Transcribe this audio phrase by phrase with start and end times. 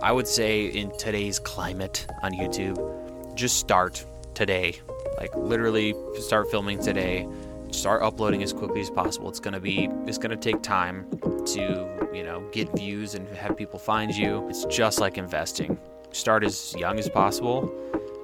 [0.00, 4.76] I would say in today's climate on YouTube, just start today.
[5.16, 7.26] Like literally start filming today.
[7.72, 9.28] Start uploading as quickly as possible.
[9.28, 11.04] It's gonna be it's gonna take time
[11.46, 14.48] to, you know, get views and have people find you.
[14.48, 15.76] It's just like investing.
[16.12, 17.74] Start as young as possible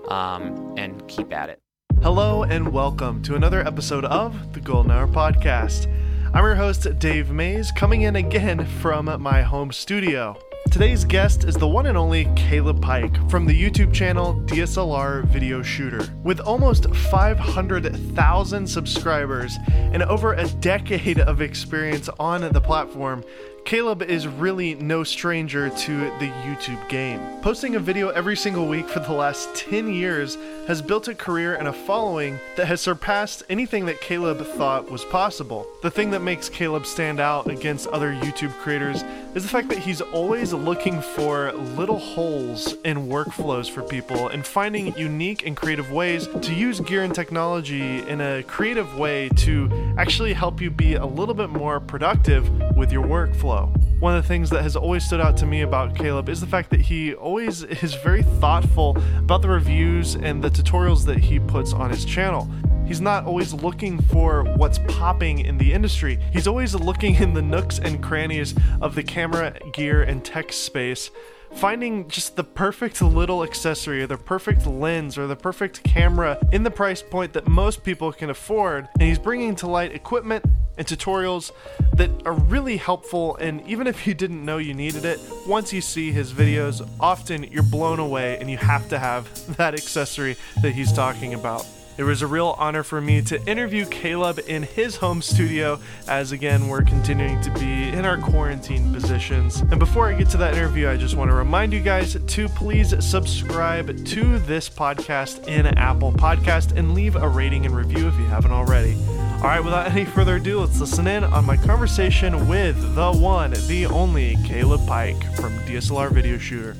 [0.09, 1.61] um, and keep at it.
[2.03, 5.93] Hello and welcome to another episode of the Golden Hour Podcast.
[6.33, 10.39] I'm your host, Dave Maze, coming in again from my home studio.
[10.75, 15.63] Today's guest is the one and only Caleb Pike from the YouTube channel DSLR Video
[15.63, 16.05] Shooter.
[16.25, 23.23] With almost 500,000 subscribers and over a decade of experience on the platform,
[23.65, 27.19] Caleb is really no stranger to the YouTube game.
[27.41, 31.55] Posting a video every single week for the last 10 years has built a career
[31.55, 35.67] and a following that has surpassed anything that Caleb thought was possible.
[35.83, 39.03] The thing that makes Caleb stand out against other YouTube creators
[39.35, 44.47] is the fact that he's always looking for little holes in workflows for people and
[44.47, 49.71] finding unique and creative ways to use gear and technology in a creative way to
[49.97, 53.54] actually help you be a little bit more productive with your workflow.
[54.01, 56.47] One of the things that has always stood out to me about Caleb is the
[56.47, 61.39] fact that he always is very thoughtful about the reviews and the tutorials that he
[61.39, 62.51] puts on his channel.
[62.87, 66.19] He's not always looking for what's popping in the industry.
[66.33, 71.11] He's always looking in the nooks and crannies of the camera, gear, and tech space
[71.57, 76.63] finding just the perfect little accessory or the perfect lens or the perfect camera in
[76.63, 78.89] the price point that most people can afford.
[78.95, 80.45] And he's bringing to light equipment
[80.77, 81.53] and tutorials
[81.95, 83.37] that are really helpful.
[83.37, 87.45] And even if you didn't know you needed it once you see his videos often
[87.45, 91.67] you're blown away and you have to have that accessory that he's talking about
[91.97, 95.79] it was a real honor for me to interview Caleb in his home studio,
[96.09, 99.61] as again, we're continuing to be in our quarantine positions.
[99.61, 102.49] And before I get to that interview, I just want to remind you guys to
[102.49, 108.19] please subscribe to this podcast in Apple Podcast and leave a rating and review if
[108.19, 108.97] you haven't already.
[109.37, 113.53] All right, without any further ado, let's listen in on my conversation with the one,
[113.69, 116.77] the only Caleb Pike from DSLR Video Shooter.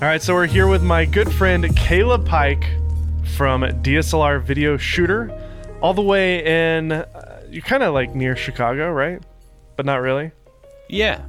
[0.00, 2.66] All right, so we're here with my good friend Caleb Pike
[3.34, 5.30] from DSLR Video Shooter,
[5.80, 6.44] all the way
[6.76, 6.92] in.
[6.92, 9.22] Uh, you're kind of like near Chicago, right?
[9.76, 10.32] But not really.
[10.88, 11.24] Yeah,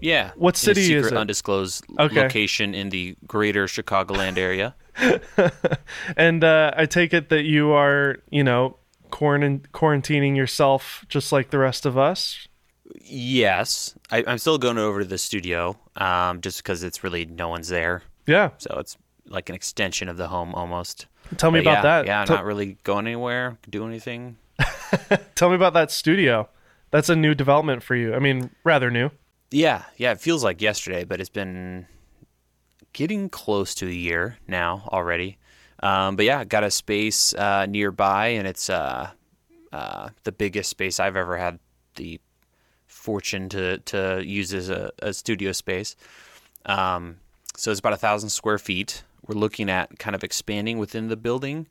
[0.00, 0.32] yeah.
[0.36, 1.16] What city secret, is it?
[1.18, 2.22] undisclosed Okay.
[2.22, 4.74] location in the greater Chicagoland area.
[6.16, 8.76] and uh, I take it that you are, you know,
[9.10, 12.46] quarant- quarantining yourself just like the rest of us.
[13.04, 17.48] Yes, I, I'm still going over to the studio, um, just because it's really no
[17.48, 18.50] one's there, Yeah.
[18.58, 18.96] so it's
[19.32, 21.06] like an extension of the home almost.
[21.38, 22.06] Tell me But about yeah, that.
[22.06, 24.36] Yeah, Tell- not really going anywhere, do anything.
[25.34, 26.48] Tell me about that studio.
[26.90, 28.14] That's a new development for you.
[28.14, 29.10] I mean, rather new.
[29.50, 31.86] Yeah, yeah, it feels like yesterday, but it's been
[32.92, 35.38] getting close to a year now already.
[35.82, 39.10] Um, but yeah, got a space uh, nearby, and it's uh,
[39.72, 41.58] uh, the biggest space I've ever had
[41.96, 42.20] the
[42.86, 45.96] fortune to to use as a, a studio space.
[46.66, 47.16] Um,
[47.56, 49.02] so it's about a thousand square feet.
[49.26, 51.68] We're looking at kind of expanding within the building,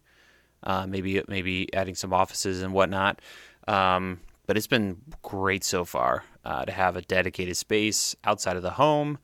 [0.63, 3.19] uh, maybe maybe adding some offices and whatnot.
[3.67, 8.63] Um, but it's been great so far uh, to have a dedicated space outside of
[8.63, 9.17] the home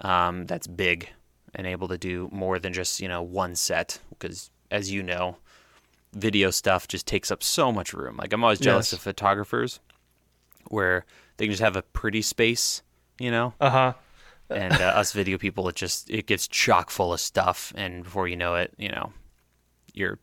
[0.00, 1.08] um, that's big
[1.54, 5.36] and able to do more than just you know one set because as you know
[6.14, 8.98] video stuff just takes up so much room like i'm always jealous Yes.
[8.98, 9.80] of photographers
[10.68, 11.04] where
[11.36, 12.82] they can just have a pretty space
[13.18, 13.92] you know Uh huh.
[14.50, 18.28] And uh, us video people it just it gets chock full of stuff and before
[18.28, 19.12] you know it you know
[19.92, 20.18] you're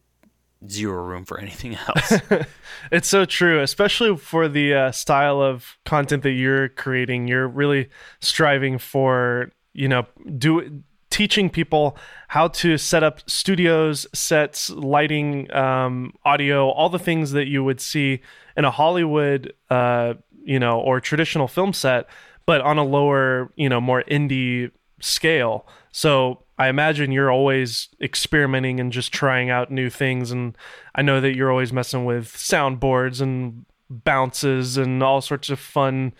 [0.68, 2.14] zero room for anything else
[2.92, 7.28] It's so true, especially for the uh, style of content that you're creating.
[7.28, 7.90] You're really
[8.22, 10.06] striving for, you know,
[10.38, 17.32] do teaching people how to set up studios, sets, lighting, um, audio, all the things
[17.32, 18.22] that you would see
[18.56, 22.08] in a Hollywood, uh, you know, or traditional film set,
[22.48, 25.68] but on a lower, you know, more indie scale.
[25.92, 30.32] So I imagine you're always experimenting and just trying out new things.
[30.32, 30.58] And
[30.96, 36.14] I know that you're always messing with soundboards and bounces and all sorts of fun,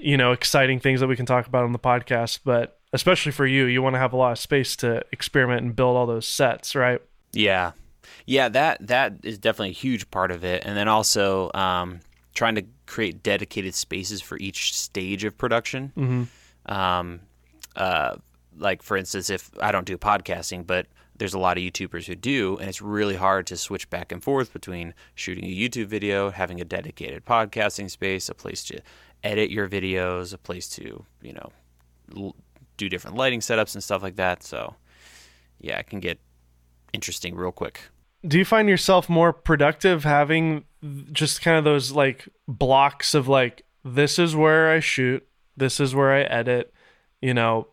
[0.00, 2.40] you know, exciting things that we can talk about on the podcast.
[2.44, 5.76] But especially for you, you want to have a lot of space to experiment and
[5.76, 7.02] build all those sets, right?
[7.32, 7.72] Yeah,
[8.24, 12.00] yeah, that that is definitely a huge part of it, and then also um,
[12.34, 15.92] trying to create dedicated spaces for each stage of production.
[15.96, 16.72] Mm-hmm.
[16.72, 17.20] Um,
[17.74, 18.16] uh,
[18.58, 20.86] like for instance, if I don't do podcasting, but
[21.18, 24.22] there's a lot of YouTubers who do, and it's really hard to switch back and
[24.22, 28.80] forth between shooting a YouTube video, having a dedicated podcasting space, a place to
[29.22, 31.52] edit your videos, a place to you know
[32.16, 32.36] l-
[32.76, 34.42] do different lighting setups and stuff like that.
[34.42, 34.74] So
[35.60, 36.18] yeah, it can get
[36.92, 37.80] interesting real quick.
[38.26, 40.64] Do you find yourself more productive having
[41.12, 45.94] just kind of those like blocks of like this is where I shoot, this is
[45.94, 46.72] where I edit,
[47.20, 47.68] you know,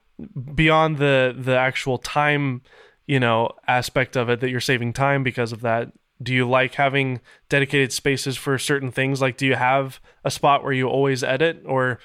[0.55, 2.61] beyond the the actual time,
[3.07, 5.91] you know, aspect of it that you're saving time because of that.
[6.21, 7.19] Do you like having
[7.49, 9.21] dedicated spaces for certain things?
[9.21, 11.99] Like do you have a spot where you always edit or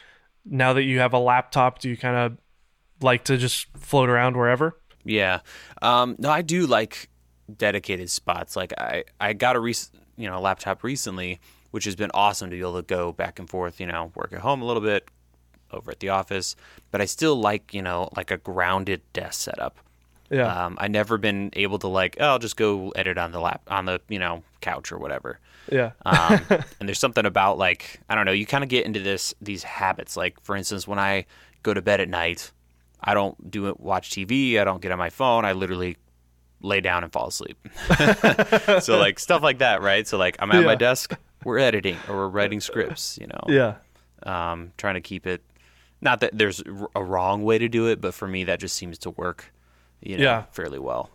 [0.44, 2.38] now that you have a laptop, do you kind of
[3.00, 4.78] like to just float around wherever?
[5.05, 5.40] Yeah.
[5.82, 7.08] Um, no, I do like
[7.55, 8.56] dedicated spots.
[8.56, 9.76] Like I, I got a rec-
[10.19, 13.49] you know laptop recently, which has been awesome to be able to go back and
[13.49, 13.81] forth.
[13.81, 15.09] You know, work at home a little bit,
[15.73, 16.56] over at the office,
[16.91, 19.79] but I still like you know like a grounded desk setup.
[20.31, 20.67] Yeah.
[20.67, 23.62] Um, I never been able to like, oh, I'll just go edit on the lap
[23.69, 25.38] on the you know couch or whatever.
[25.70, 25.93] Yeah.
[26.05, 26.41] um,
[26.81, 29.62] and there's something about like I don't know, you kind of get into this these
[29.62, 30.17] habits.
[30.17, 31.26] Like for instance, when I
[31.62, 32.53] go to bed at night,
[33.00, 34.59] I don't do it watch TV.
[34.59, 35.44] I don't get on my phone.
[35.44, 35.97] I literally
[36.60, 37.56] lay down and fall asleep.
[38.81, 40.06] so like stuff like that, right?
[40.06, 40.66] So like I'm at Yeah.
[40.66, 41.14] my desk,
[41.44, 43.19] we're editing or we're writing scripts.
[43.20, 43.75] You know, yeah.
[44.25, 45.43] um, trying to keep it.
[46.00, 46.62] Not that there's
[46.94, 49.52] a wrong way to do it, but for me that just seems to work.
[50.00, 50.43] You know, Yeah.
[50.52, 51.10] fairly well.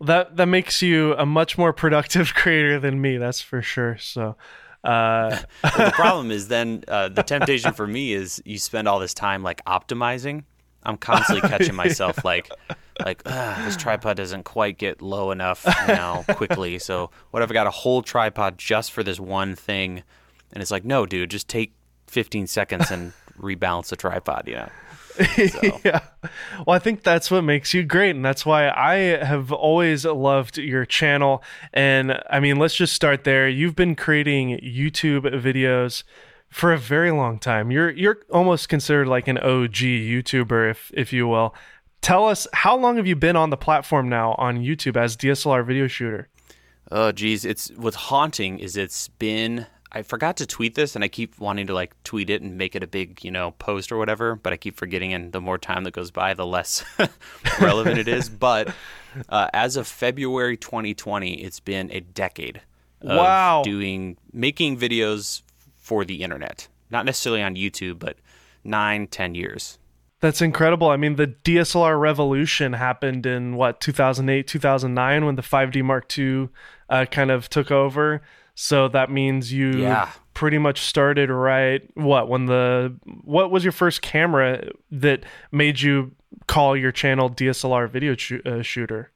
[0.00, 4.36] that that makes you a much more productive creator than me that's for sure so
[4.82, 8.98] uh Well, the problem is then uh, the temptation for me is you spend all
[8.98, 10.42] this time like optimizing.
[10.82, 12.50] I'm constantly catching myself like
[13.04, 16.78] like this tripod doesn't quite get low enough now quickly.
[16.78, 20.02] So what if I got a whole tripod just for this one thing?
[20.52, 21.72] And it's like, no, dude, just take
[22.08, 24.46] 15 seconds and rebalance the tripod.
[24.46, 24.68] You know.
[25.12, 26.00] So, yeah
[26.66, 30.56] well i think that's what makes you great and that's why i have always loved
[30.56, 31.42] your channel
[31.74, 36.02] and i mean let's just start there you've been creating youtube videos
[36.48, 41.12] for a very long time you're you're almost considered like an og youtuber if if
[41.12, 41.54] you will
[42.02, 45.64] tell us how long have you been on the platform now on youtube as dslr
[45.64, 46.28] video shooter
[46.90, 51.08] Oh geez, it's what's haunting is it's been I forgot to tweet this and I
[51.08, 53.96] keep wanting to like tweet it and make it a big, you know, post or
[53.96, 56.84] whatever, but I keep forgetting and the more time that goes by the less
[57.60, 58.28] relevant it is.
[58.28, 58.74] But
[59.30, 62.60] uh, as of February 2020, it's been a decade
[63.00, 63.62] of Wow.
[63.64, 65.40] doing making videos
[65.78, 66.68] for the internet.
[66.90, 68.16] Not necessarily on YouTube, but
[68.64, 69.78] nine, ten years.
[70.22, 70.88] That's incredible.
[70.88, 76.48] I mean, the DSLR revolution happened in what 2008, 2009 when the 5D Mark II
[76.88, 78.22] uh, kind of took over.
[78.54, 80.10] So that means you Yeah.
[80.32, 86.12] pretty much started right what when the what was your first camera that made you
[86.46, 89.10] call your channel DSLR video shoo- uh, shooter?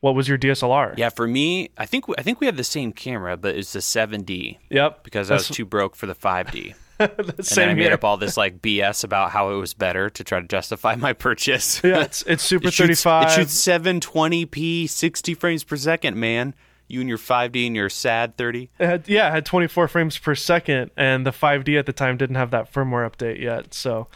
[0.00, 0.94] What was your DSLR?
[0.96, 3.80] Yeah, for me, I think I think we had the same camera, but it's the
[3.80, 5.04] 7D Yep.
[5.04, 6.74] because I was too broke for the 5D.
[7.18, 10.22] And then I made up all this like BS about how it was better to
[10.24, 11.80] try to justify my purchase.
[11.82, 13.26] yeah, it's it's Super it shoots, 35.
[13.28, 16.54] It shoots 720p, 60 frames per second, man.
[16.88, 18.68] You and your 5D and your sad 30.
[18.80, 22.16] It had, yeah, it had 24 frames per second, and the 5D at the time
[22.16, 23.72] didn't have that firmware update yet.
[23.72, 24.08] So,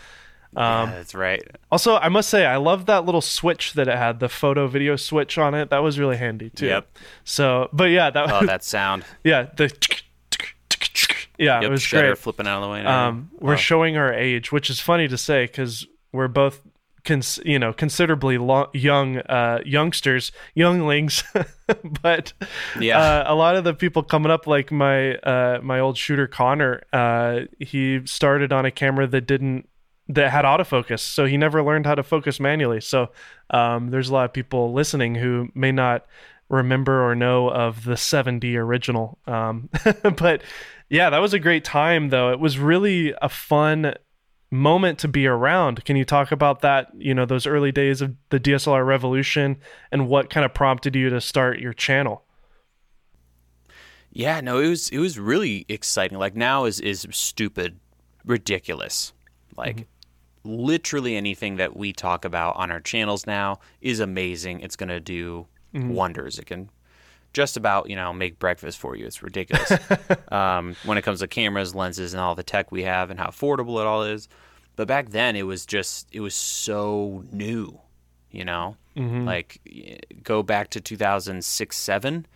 [0.56, 1.42] um, yeah, that's right.
[1.70, 4.96] also, I must say, I love that little switch that it had, the photo video
[4.96, 5.70] switch on it.
[5.70, 6.66] That was really handy too.
[6.66, 6.98] Yep.
[7.22, 9.04] So, but yeah, that Oh, that sound.
[9.22, 9.68] yeah, the
[11.38, 12.18] yeah, Yep, it was shutter great.
[12.18, 12.84] flipping out of the way.
[12.84, 13.56] Um, we're Oh.
[13.56, 16.60] showing our age, which is funny to say because we're both,
[17.04, 21.22] cons- you know, considerably lo- young uh, youngsters, younglings.
[22.02, 22.32] but
[22.80, 22.98] Yeah.
[22.98, 26.82] uh, a lot of the people coming up, like my uh, my old shooter Connor,
[26.92, 29.68] uh, he started on a camera that didn't
[30.08, 32.80] that had autofocus, so he never learned how to focus manually.
[32.80, 33.10] So
[33.50, 36.04] um, there's a lot of people listening who may not
[36.48, 39.18] remember or know of the 7D original.
[39.26, 39.68] Um,
[40.16, 40.42] but
[40.88, 42.30] yeah, that was a great time, though.
[42.32, 43.94] It was really a fun
[44.50, 45.84] moment to be around.
[45.84, 46.88] Can you talk about that?
[46.96, 49.58] You know, those early days of the DSLR revolution
[49.90, 52.24] and what kind of prompted you to start your channel?
[54.10, 56.18] Yeah, no, it was it was really exciting.
[56.18, 57.80] Like now is is stupid,
[58.24, 59.12] ridiculous.
[59.56, 59.88] Like
[60.44, 64.60] literally anything that we talk about on our channels now is amazing.
[64.60, 66.38] It's going to do wonders.
[66.38, 66.70] It can
[67.34, 69.04] just about, you know, make breakfast for you.
[69.04, 69.72] It's ridiculous.
[70.32, 73.26] um, when it comes to cameras, lenses and all the tech we have and how
[73.26, 74.28] affordable it all is.
[74.76, 77.80] But back then it was just it was so new,
[78.30, 78.76] you know?
[79.26, 79.60] Like
[80.22, 82.26] go back to 2006 7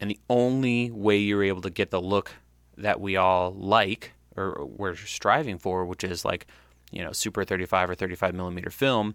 [0.00, 2.32] and the only way you're able to get the look
[2.76, 6.46] that we all like or we're striving for, which is like,
[6.92, 9.14] you know, super 35 or 35 millimeter film,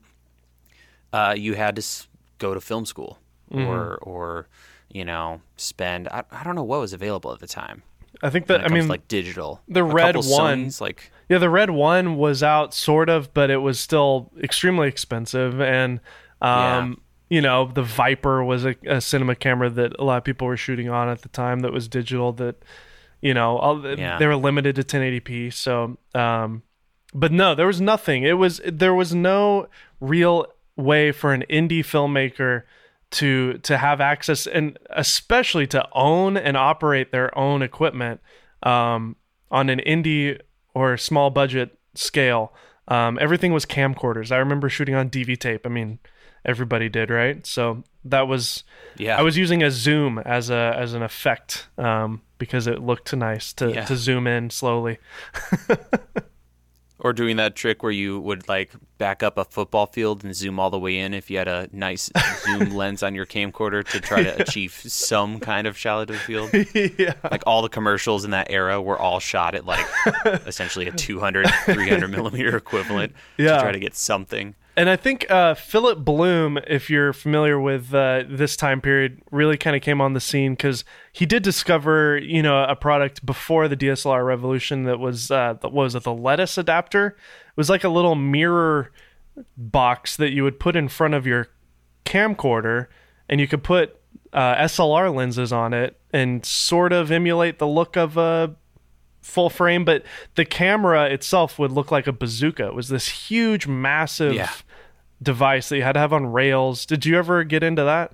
[1.14, 2.08] uh, you had to
[2.40, 3.20] go to film school
[3.52, 4.48] or or
[4.90, 6.08] you know spend.
[6.10, 7.84] I, I don't know what was available at the time.
[8.22, 9.62] I think that I mean to, like digital.
[9.68, 13.50] the A red one- like Yeah, Yeah, the red one was out sort of, but
[13.50, 15.60] it was still extremely expensive.
[15.60, 16.00] And,
[16.42, 20.48] um, you know, the Viper was a, a, cinema camera that a lot of people
[20.48, 22.64] were shooting on at the time that was digital that,
[23.22, 24.20] you know, all, yeah.
[24.20, 25.52] they were limited to 1080p.
[25.54, 26.64] So, um,
[27.14, 28.24] but no, there was nothing.
[28.24, 29.68] It was, there was no
[30.00, 30.46] real
[30.76, 32.64] way for an indie filmmaker
[33.14, 38.20] to to have access and especially to own and operate their own equipment
[38.64, 39.16] um,
[39.52, 40.40] on an indie
[40.74, 42.54] or small budget scale.
[42.88, 44.32] Um, everything was camcorders.
[44.32, 45.66] I remember shooting on DV tape.
[45.66, 46.00] I mean,
[46.44, 47.46] everybody did, right?
[47.46, 48.64] So that was
[48.98, 49.18] yeah.
[49.18, 53.54] I was using a zoom as a as an effect um, because it looked nice
[53.54, 53.86] to yeah.
[53.86, 54.98] to zoom in slowly.
[57.04, 60.58] Or doing that trick where you would like back up a football field and zoom
[60.58, 62.10] all the way in if you had a nice
[62.46, 66.20] zoom lens on your camcorder to try to achieve some kind of shallow to the
[66.20, 66.50] field.
[66.98, 67.14] yeah.
[67.30, 69.86] Like all the commercials in that era were all shot at like
[70.26, 73.58] essentially a 200, 300 millimeter equivalent yeah.
[73.58, 74.56] to try to get something.
[74.76, 79.56] And I think uh, Philip Bloom, if you're familiar with uh, this time period, really
[79.56, 83.68] kind of came on the scene because he did discover, you know, a product before
[83.68, 87.08] the DSLR revolution that was uh, what was it, the Letus adapter?
[87.08, 88.92] It was like a little mirror
[89.56, 91.50] box that you would put in front of your
[92.04, 92.88] camcorder,
[93.30, 94.00] and you could put
[94.32, 98.56] uh, SLR lenses on it and sort of emulate the look of a
[99.24, 100.04] full frame, but
[100.36, 102.68] the camera itself would look like a bazooka.
[102.68, 104.52] It was this huge, massive yeah.
[105.22, 106.86] device that you had to have on rails.
[106.86, 108.14] Did you ever get into that?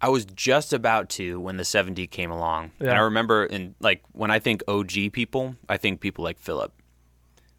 [0.00, 2.72] I was just about to when the 7D came along.
[2.80, 2.90] Yeah.
[2.90, 6.72] And I remember in like when I think OG people, I think people like Philip.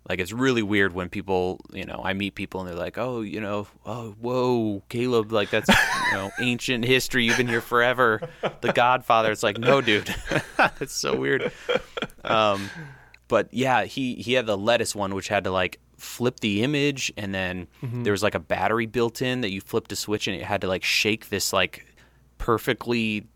[0.08, 3.22] Like it's really weird when people, you know, I meet people and they're like, "Oh,
[3.22, 7.26] you know, oh, whoa, Caleb, like that's you know ancient history.
[7.26, 8.22] You've been here forever.
[8.62, 10.14] The Godfather." It's like, no, dude,
[10.80, 11.52] it's so weird.
[12.24, 12.70] Um,
[13.28, 17.12] but yeah, he he had the Letus one, which had to like flip the image,
[17.18, 18.04] and then mm-hmm.
[18.04, 20.62] there was like a battery built in that you flipped a switch, and it had
[20.62, 21.86] to like shake this like
[22.38, 23.28] perfectly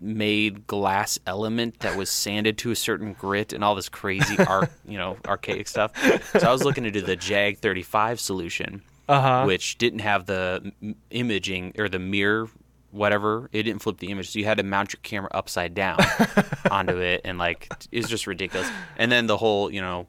[0.00, 4.70] made glass element that was sanded to a certain grit and all this crazy art,
[4.86, 5.92] you know, archaic stuff.
[6.38, 9.44] So I was looking to do the Jag 35 solution, uh-huh.
[9.46, 10.72] which didn't have the
[11.10, 12.48] imaging or the mirror
[12.94, 13.50] whatever.
[13.52, 15.98] It didn't flip the image, so you had to mount your camera upside down
[16.70, 18.70] onto it, and like it's just ridiculous.
[18.96, 20.06] And then the whole, you know,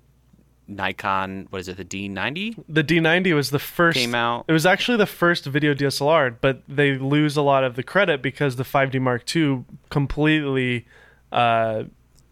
[0.68, 2.64] Nikon, what is it, the D90?
[2.68, 3.98] The D90 was the first.
[3.98, 4.46] Came out.
[4.48, 8.22] It was actually the first video DSLR, but they lose a lot of the credit
[8.22, 10.86] because the 5D Mark II completely,
[11.32, 11.84] uh,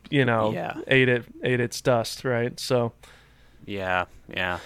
[0.10, 0.78] you know, yeah.
[0.88, 2.60] ate it ate its dust, right?
[2.60, 2.94] So.
[3.66, 4.60] Yeah, yeah.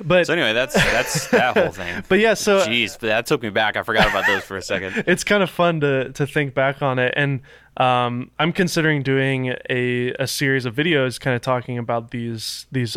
[0.00, 2.04] But so anyway, that's that's that whole thing.
[2.08, 3.76] But yeah, so jeez, but that took me back.
[3.76, 5.04] I forgot about those for a second.
[5.12, 7.40] It's kind of fun to to think back on it, and
[7.76, 12.96] um, I'm considering doing a a series of videos, kind of talking about these these.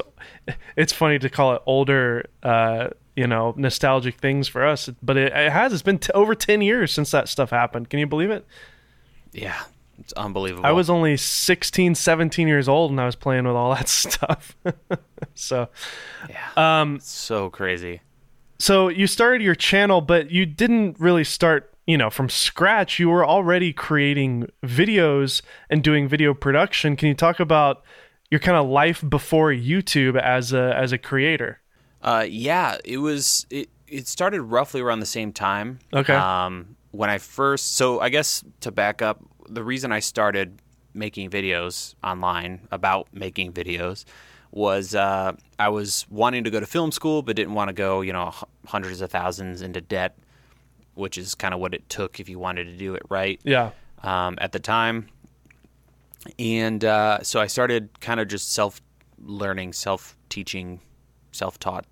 [0.75, 2.25] It's funny to call it older.
[2.44, 5.72] Uh, you know, nostalgic things for us, but it, it has.
[5.72, 7.89] It's been t- over ten years since that stuff happened.
[7.89, 8.46] Can you believe it?
[9.32, 9.62] Yeah,
[10.00, 10.66] it's unbelievable.
[10.66, 14.56] I was only 16, 17 years old and I was playing with all that stuff.
[15.34, 15.70] so,
[16.30, 16.82] yeah.
[16.82, 18.02] Um, so crazy.
[18.60, 23.00] So you started your channel, but you didn't really start, you know, from scratch.
[23.00, 26.96] You were already creating videos and doing video production.
[26.96, 27.84] Can you talk about
[28.32, 31.62] your kind of life before YouTube as a as a creator?
[32.02, 33.46] Uh, yeah, it was.
[33.50, 35.80] It it started roughly around the same time.
[35.94, 36.14] Okay.
[36.14, 40.62] Um, when I first, so I guess to back up, the reason I started
[40.94, 44.06] making videos online about making videos
[44.52, 48.02] was uh, I was wanting to go to film school, but didn't want to go,
[48.02, 48.34] you know,
[48.66, 50.18] hundreds of thousands into debt,
[50.94, 53.40] which is kind of what it took if you wanted to do it right.
[53.44, 53.72] Yeah.
[54.04, 55.10] Um, at the time,
[56.38, 58.82] and uh, so I started kind of just self
[59.20, 60.80] learning, self teaching,
[61.32, 61.86] self taught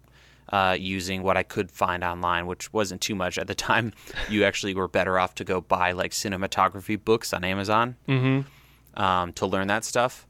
[0.54, 3.92] uh, using what I could find online, which wasn't too much at the time.
[4.30, 9.02] You actually were better off to go buy like cinematography books on Amazon mm-hmm.
[9.02, 10.28] um, to learn that stuff.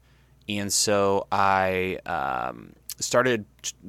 [0.48, 3.44] And so I um, started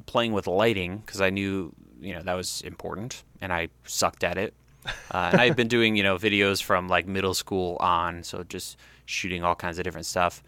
[0.07, 4.37] playing with lighting because I knew you know that was important, and I sucked at
[4.37, 4.53] it.
[4.85, 8.43] Uh, and I had been doing you know videos from like middle school on, so
[8.43, 10.43] just shooting all kinds of different stuff.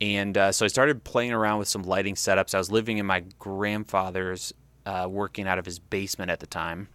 [0.00, 2.54] And uh, so I started playing around with some lighting setups.
[2.54, 4.52] I was living in my grandfather's
[4.88, 6.88] uh, working out of his basement at the time.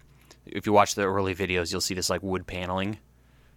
[0.48, 2.98] If you watch the early videos, you'll see this like wood paneling.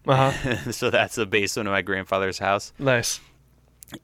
[0.07, 0.71] Uh-huh.
[0.73, 2.73] so that's the basement of my grandfather's house.
[2.78, 3.19] Nice.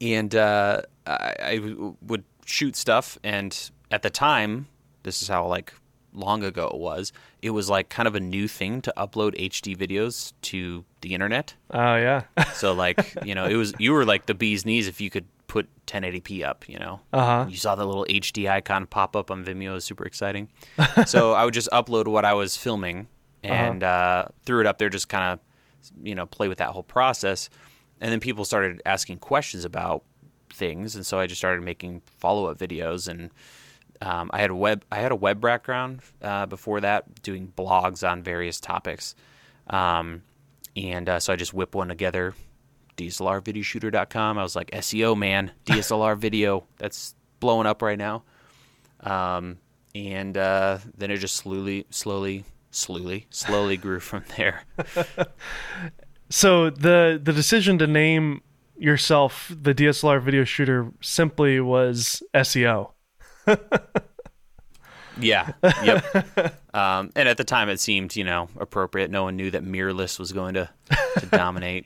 [0.01, 4.67] And uh, I, I w- would shoot stuff, and at the time,
[5.03, 5.71] this is how like
[6.13, 7.13] long ago it was.
[7.41, 11.53] It was like kind of a new thing to upload HD videos to the internet.
[11.69, 12.23] Oh yeah.
[12.53, 15.25] so like you know, it was you were like the bee's knees if you could
[15.53, 16.99] put 1080p up, you know.
[17.13, 17.45] Uh-huh.
[17.47, 19.69] You saw the little HD icon pop up on Vimeo.
[19.69, 20.49] It was super exciting.
[21.05, 23.07] so I would just upload what I was filming
[23.43, 25.39] and uh, threw it up there, just kind of,
[26.03, 27.51] you know, play with that whole process.
[28.01, 30.03] And then people started asking questions about
[30.49, 33.07] things, and so I just started making follow up videos.
[33.07, 33.29] And
[34.01, 38.09] um, I had a web I had a web background uh, before that, doing blogs
[38.09, 39.13] on various topics.
[39.67, 40.23] Um,
[40.75, 42.33] and uh, so I just whipped one together,
[42.97, 44.37] DSLRvideoshooter.com.
[44.37, 48.23] I was like, SEO man, DSLR video, that's blowing up right now.
[49.01, 49.57] Um,
[49.95, 54.63] and uh, then it just slowly, slowly, slowly, slowly grew from there.
[56.29, 58.41] So the the decision to name
[58.75, 62.91] yourself the DSLR video shooter simply was SEO.
[65.19, 65.51] Yeah.
[65.61, 66.75] Yep.
[66.75, 69.11] um, and at the time, it seemed you know appropriate.
[69.11, 70.67] No one knew that mirrorless was going to,
[71.19, 71.85] to dominate,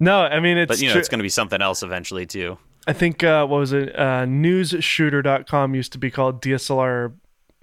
[0.00, 1.00] No, I mean it's but you know true.
[1.00, 2.58] it's going to be something else eventually too.
[2.86, 3.98] I think uh, what was it?
[3.98, 7.12] Uh, newsshooter.com used to be called DSLR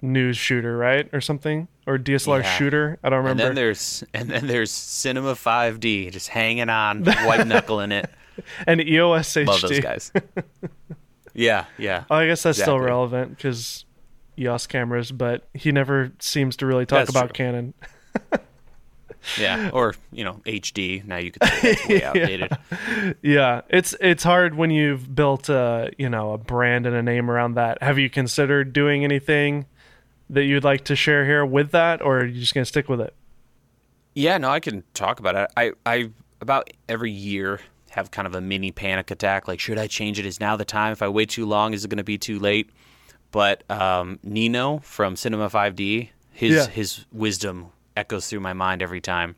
[0.02, 2.56] News Shooter, right, or something, or DSLR Yeah.
[2.56, 2.98] Shooter.
[3.02, 3.30] I don't remember.
[3.42, 8.10] And then there's and then there's Cinema 5D just hanging on, white knuckling it.
[8.66, 9.46] And EOS HD.
[9.46, 10.10] Love those guys.
[11.34, 12.02] yeah, yeah.
[12.10, 13.84] Oh, I guess that's still relevant because
[14.36, 17.44] EOS cameras, but he never seems to really talk That's about true.
[17.46, 17.74] Canon.
[19.38, 21.04] Yeah, or you know HD.
[21.04, 22.52] Now you could say that's way outdated.
[23.22, 27.30] Yeah, it's it's hard when you've built a you know a brand and a name
[27.30, 27.82] around that.
[27.82, 29.66] Have you considered doing anything
[30.30, 33.00] that you'd like to share here with that, or are you just gonna stick with
[33.00, 33.14] it?
[34.14, 35.50] Yeah, no, I can talk about it.
[35.56, 39.48] I, I about every year have kind of a mini panic attack.
[39.48, 40.26] Like, should I change it?
[40.26, 40.92] Is now the time?
[40.92, 42.70] If I wait too long, is it going to be too late?
[43.32, 46.66] But um, Nino from Cinema 5D, his Yeah.
[46.68, 49.36] his wisdom echoes through my mind every time,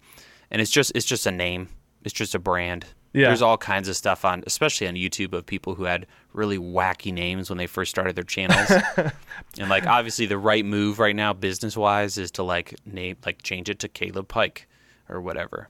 [0.50, 1.68] and it's just it's just a name.
[2.04, 2.86] It's just a brand.
[3.12, 3.28] Yeah.
[3.28, 7.12] There's all kinds of stuff on, especially on YouTube, of people who had really wacky
[7.14, 8.70] names when they first started their channels.
[9.58, 13.42] and like, obviously, the right move right now, business wise, is to like name, like
[13.42, 14.68] change it to Caleb Pike
[15.08, 15.68] or whatever.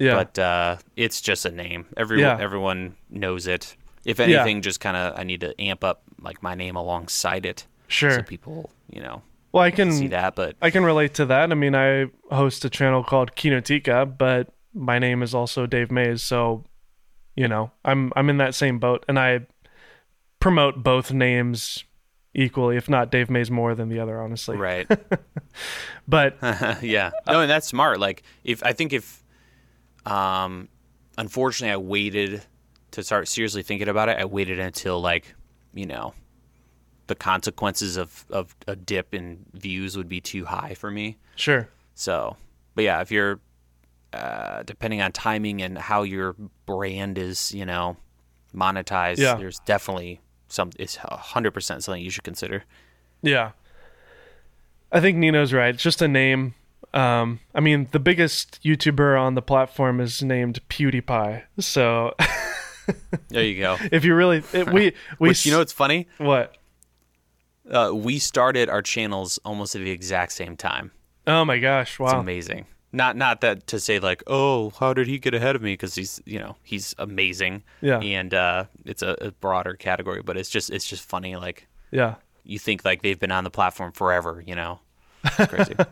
[0.00, 1.86] Yeah, But uh, it's just a name.
[1.96, 2.42] Everyone, Yeah.
[2.44, 3.76] everyone knows it.
[4.04, 4.26] If Yeah.
[4.26, 8.10] anything, just kind of, I need to amp up like my name alongside it, sure.
[8.10, 10.34] so people, you know, well, I can see that.
[10.34, 11.50] But I can relate to that.
[11.50, 16.22] I mean, I host a channel called Kinotika, but my name is also Dave Maze,
[16.22, 16.64] so
[17.34, 19.46] you know, I'm I'm in that same boat, and I
[20.40, 21.84] promote both names
[22.34, 24.56] equally, if not Dave Maze more than the other, honestly.
[24.56, 24.88] right,
[26.08, 26.36] But
[26.82, 28.00] yeah, no, and that's smart.
[28.00, 29.22] Like, if I think if,
[30.04, 30.68] um,
[31.16, 32.42] unfortunately, I waited
[32.92, 34.18] to start seriously thinking about it.
[34.18, 35.34] I waited until like,
[35.74, 36.14] you know,
[37.08, 41.18] the consequences of of a dip in views would be too high for me.
[41.36, 42.36] sure, So,
[42.74, 43.40] but yeah, if you're
[44.12, 47.96] uh, depending on timing and how your brand is, you know,
[48.54, 49.34] monetized, Yeah.
[49.34, 50.70] there's definitely some.
[50.78, 52.64] It's hundred percent something you should consider.
[53.22, 53.50] yeah.
[54.90, 55.74] I think Nino's right.
[55.74, 56.54] It's just a name.
[56.94, 61.42] Um, I mean, the biggest YouTuber on the platform is named PewDiePie.
[61.58, 62.14] So
[63.28, 63.76] There you go.
[63.92, 66.08] if you really, it, we we Which you know, it's funny.
[66.16, 66.56] what?
[67.70, 70.90] Uh, we started our channels almost at the exact same time.
[71.26, 71.98] Oh my gosh!
[71.98, 72.66] Wow, it's amazing.
[72.92, 75.74] Not not that to say like, oh, how did he get ahead of me?
[75.74, 77.62] Because he's you know he's amazing.
[77.82, 77.98] Yeah.
[78.00, 81.36] And uh, it's a, a broader category, but it's just it's just funny.
[81.36, 82.14] Like Yeah.
[82.44, 84.42] you think like they've been on the platform forever.
[84.46, 84.80] You know,
[85.24, 85.74] it's crazy.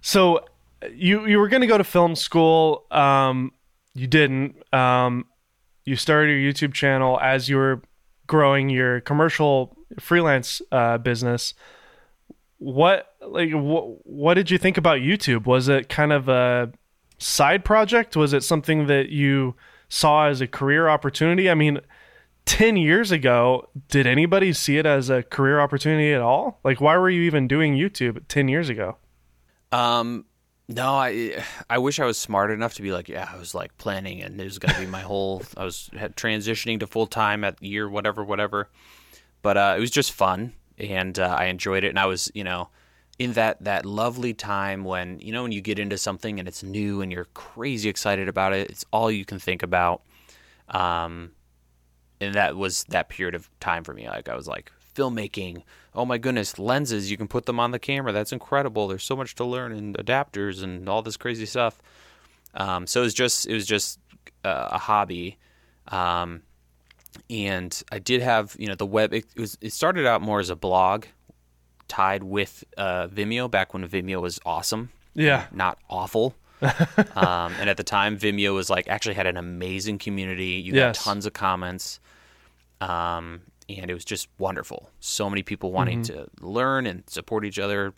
[0.00, 0.44] So
[0.92, 2.84] you you were going to go to film school.
[2.90, 3.52] Um,
[3.94, 4.56] you didn't.
[4.74, 5.24] Um,
[5.86, 7.80] you started your YouTube channel as you were
[8.26, 11.54] growing your commercial freelance uh, business.
[12.58, 15.46] What like what what did you think about YouTube?
[15.46, 16.72] Was it kind of a
[17.18, 18.16] side project?
[18.16, 19.54] Was it something that you
[19.88, 21.50] saw as a career opportunity?
[21.50, 21.80] I mean,
[22.46, 26.60] 10 years ago, did anybody see it as a career opportunity at all?
[26.64, 28.96] Like why were you even doing YouTube 10 years ago?
[29.72, 30.24] Um,
[30.68, 33.76] no, I I wish I was smart enough to be like, yeah, I was like
[33.76, 35.42] planning, and it was gonna be my whole.
[35.56, 38.70] I was transitioning to full time at year whatever whatever,
[39.44, 42.42] but uh, it was just fun, and uh, I enjoyed it, and I was you
[42.42, 42.70] know
[43.18, 46.62] in that that lovely time when you know when you get into something and it's
[46.62, 50.00] new and you're crazy excited about it, it's all you can think about.
[50.70, 51.32] Um,
[52.22, 54.08] and that was that period of time for me.
[54.08, 55.62] Like I was like filmmaking.
[55.94, 57.10] Oh my goodness, lenses!
[57.10, 58.12] You can put them on the camera.
[58.12, 58.88] That's incredible.
[58.88, 61.82] There's so much to learn and adapters and all this crazy stuff.
[62.54, 64.00] Um, so it was just it was just
[64.42, 65.36] uh, a hobby.
[65.88, 66.44] Um,
[67.30, 69.12] and I did have you know the web.
[69.14, 71.04] It, was it started out more as a blog,
[71.88, 75.46] tied with uh, Vimeo back when Vimeo was awesome Yeah.
[75.52, 76.34] not awful.
[77.16, 80.62] um, and at the time, Vimeo was like actually had an amazing community.
[80.64, 80.96] You Yes.
[80.98, 82.00] got tons of comments,
[82.80, 84.90] um, and it was just wonderful.
[85.00, 87.92] So many people wanting to learn and support each other,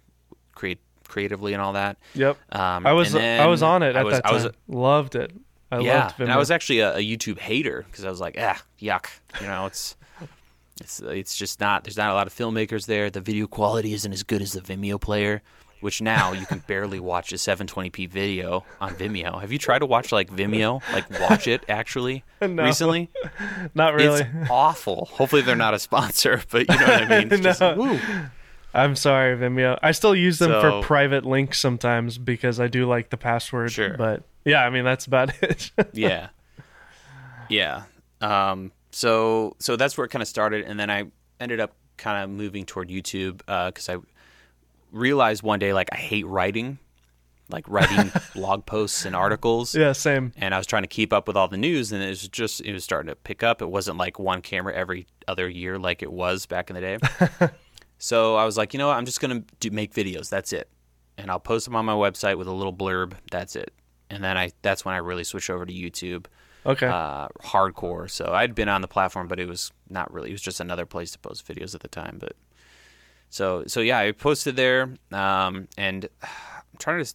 [0.54, 1.98] create creatively and all that.
[2.14, 2.36] Yep.
[2.54, 5.32] Um, I was I was on it I at was- that I was- loved it.
[5.70, 8.36] I yeah, loved and I was actually a, a YouTube hater because I was like,
[8.38, 9.06] ah, yuck.
[9.40, 9.96] You know, it's
[10.80, 11.84] it's it's just not.
[11.84, 13.10] There's not a lot of filmmakers there.
[13.10, 15.42] The video quality isn't as good as the Vimeo player,
[15.80, 19.40] which now you can barely watch a 720p video on Vimeo.
[19.40, 22.62] Have you tried to watch like Vimeo, like watch it actually No.
[22.62, 23.10] recently?
[23.74, 24.20] Not really.
[24.22, 25.06] It's awful.
[25.12, 27.32] Hopefully they're not a sponsor, but you know what I mean.
[27.32, 27.98] It's just, No.
[28.72, 29.78] I'm sorry, Vimeo.
[29.82, 33.72] I still use them So- for private links sometimes because I do like the password.
[33.72, 33.96] Sure.
[33.96, 35.70] But yeah, I mean that's about it.
[35.92, 36.28] yeah.
[37.50, 37.82] Yeah.
[38.22, 41.04] Um so so that's where it kind of started and then i
[41.38, 43.96] ended up kind of moving toward youtube because i
[44.90, 46.78] realized one day like i hate writing
[47.50, 49.74] like writing blog posts and articles.
[49.74, 50.32] Yeah, same.
[50.36, 52.62] and i was trying to keep up with all the news and it was just
[52.62, 53.60] it was starting to pick up.
[53.60, 56.98] It wasn't like one camera every other year like it was back in the day.
[57.98, 58.96] So i was like you know what?
[58.96, 60.28] I'm just gonna do make videos.
[60.30, 60.68] That's it.
[61.18, 63.12] And i'll post them on my website with a little blurb.
[63.30, 63.72] That's it
[64.10, 66.26] and then i that's when i really switched over to youtube
[66.64, 66.86] Okay.
[66.88, 68.10] uh, hardcore.
[68.10, 70.30] So I'd been on the platform, but it was not really.
[70.30, 72.16] It was just another place to post videos at the time.
[72.18, 72.32] But
[73.30, 77.14] so so yeah, I posted there, um, and I'm trying to.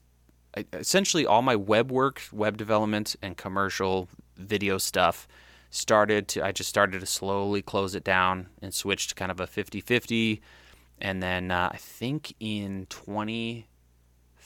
[0.55, 5.27] I, essentially, all my web work, web development, and commercial video stuff
[5.69, 6.45] started to.
[6.45, 10.39] I just started to slowly close it down and switch to kind of a 50-50.
[10.99, 12.85] and then uh, I think in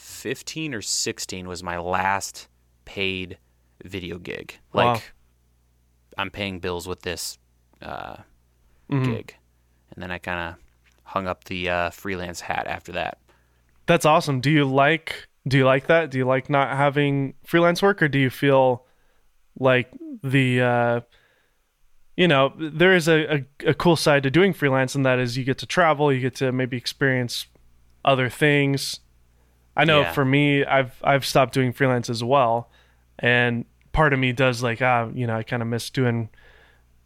[0.06, 2.48] 2015 or 16 was my last
[2.86, 3.38] paid
[3.84, 4.60] video gig.
[4.74, 4.94] Wow.
[4.94, 5.14] Like
[6.18, 7.38] I'm paying bills with this
[7.82, 8.18] uh,
[8.90, 9.06] Mhm.
[9.06, 9.36] gig,
[9.94, 10.56] and then I kind of
[11.04, 13.18] hung up the uh, freelance hat after that.
[13.88, 14.42] That's awesome.
[14.42, 16.10] Do you like do you like that?
[16.10, 18.86] Do you like not having freelance work or do you feel
[19.60, 19.92] like
[20.24, 21.02] the uh
[22.18, 25.38] you know, there is a, a, a cool side to doing freelance and that is
[25.38, 27.46] you get to travel, you get to maybe experience
[28.06, 29.02] other things.
[29.76, 30.12] I know Yeah.
[30.14, 32.70] for me I've I've stopped doing freelance as well
[33.20, 36.30] and part of me does like ah, you know, I kind of miss doing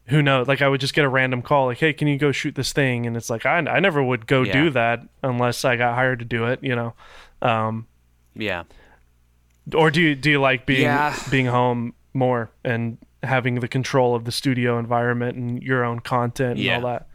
[0.08, 2.32] who knows like i would just get a random call like hey can you go
[2.32, 4.54] shoot this thing and it's like i, I never would go Yeah.
[4.54, 6.96] do that unless i got hired to do it you know
[7.44, 7.86] um,
[8.34, 8.64] Yeah,
[9.76, 11.16] or do you do you like being Yeah.
[11.30, 16.52] being home more and having the control of the studio environment and your own content
[16.54, 16.78] and Yeah.
[16.78, 17.08] all that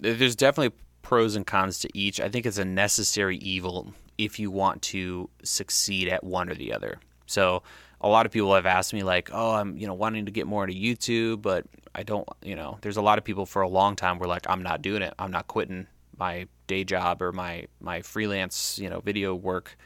[0.00, 2.20] there's definitely pros and cons to each.
[2.20, 6.72] I think it's a necessary evil if you want to succeed at one or the
[6.72, 6.98] other.
[7.26, 7.62] So
[8.00, 10.46] a lot of people have asked me like, "Oh, I'm you know wanting to get
[10.46, 13.68] more into YouTube, but I don't, you know." There's a lot of people for a
[13.68, 15.14] long time were like, "I'm not doing it.
[15.18, 15.86] I'm not quitting
[16.18, 19.76] my day job or my my freelance, you know, video work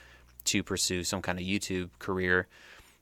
[0.45, 2.49] to pursue some kind of YouTube career."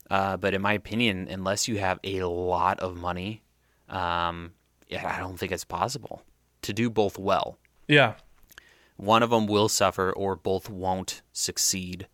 [0.09, 3.41] Uh, but in my opinion, unless you have a lot of money,
[3.89, 4.53] um,
[4.91, 6.21] I don't think it's possible
[6.61, 7.57] to do both well.
[7.87, 8.13] yeah
[8.97, 12.07] One of them will suffer, or both won't succeed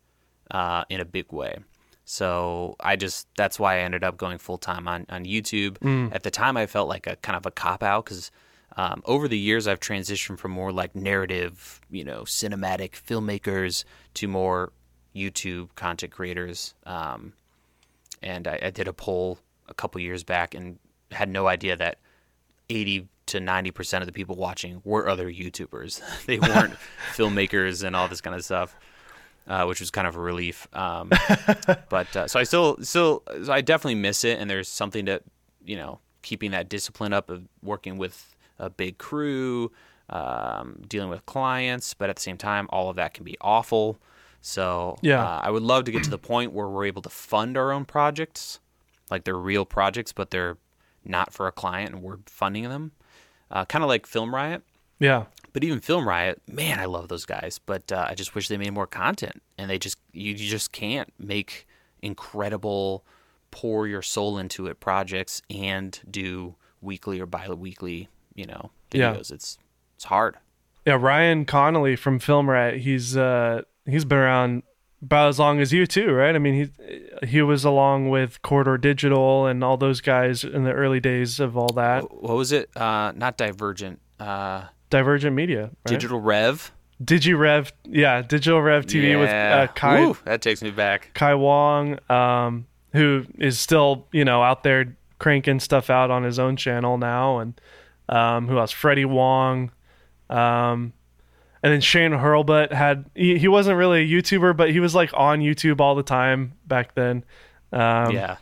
[0.50, 1.58] uh, in a big way.
[2.04, 5.78] So I just that's why I ended up going full time on on YouTube.
[6.12, 8.30] At the time, I felt like a kind of a cop out because
[8.76, 14.28] um, over the years I've transitioned from more like narrative, you know, cinematic filmmakers to
[14.28, 14.72] more
[15.14, 16.74] YouTube content creators.
[16.84, 17.32] Um,
[18.22, 20.78] and I, I did a poll a couple years back and
[21.10, 21.98] had no idea that
[22.68, 26.00] 80 to 90 percent of the people watching were other YouTubers.
[26.26, 26.74] they weren't
[27.14, 28.76] filmmakers and all this kind of stuff,
[29.48, 30.68] uh, which was kind of a relief.
[30.72, 31.10] Um,
[31.88, 34.38] but uh, so I still, still, so I definitely miss it.
[34.38, 35.22] And there's something to,
[35.64, 39.70] you know, keeping that discipline up of working with a big crew,
[40.10, 41.94] um, dealing with clients.
[41.94, 43.98] But at the same time, all of that can be awful.
[44.40, 45.22] So Yeah.
[45.24, 47.72] uh, I would love to get to the point where we're able to fund our
[47.72, 48.60] own projects,
[49.10, 50.58] like they're real projects, but they're
[51.04, 52.92] not for a client, and we're funding them.
[53.54, 54.62] Uh, kind of like Film Riot,
[54.98, 57.60] yeah but even Film Riot, man, I love those guys.
[57.64, 60.72] But uh, I just wish they made more content, and they just you, you just
[60.72, 61.66] can't make
[62.02, 63.04] incredible,
[63.50, 69.14] pour your soul into it projects and do weekly or bi-weekly, you know, Yeah.
[69.14, 69.30] videos.
[69.32, 69.58] It's
[69.96, 70.36] it's hard.
[70.84, 72.80] yeah ryan connolly from film Riot.
[72.80, 74.64] he's uh he's been around
[75.04, 76.54] about as long as you too right i mean
[77.20, 81.40] he he was along with corridor digital and all those guys in the early days
[81.40, 82.74] of all that What was it?
[82.76, 84.00] Uh, not Divergent.
[84.18, 85.72] Uh, divergent media right?
[85.86, 86.70] Digital Rev.
[87.02, 91.10] DigiRev, yeah, Digital Rev TV with uh, Kai Woo, that takes me back.
[91.12, 96.38] Kai Wong, um, who is still you know out there cranking stuff out on his
[96.38, 97.60] own channel now, and
[98.08, 98.70] um, who else?
[98.70, 99.72] Freddie Wong,
[100.30, 100.92] um,
[101.64, 105.10] and then Shane Hurlbut had he, he wasn't really a YouTuber, but he was like
[105.14, 107.24] on YouTube all the time back then.
[107.72, 108.36] Um, yeah.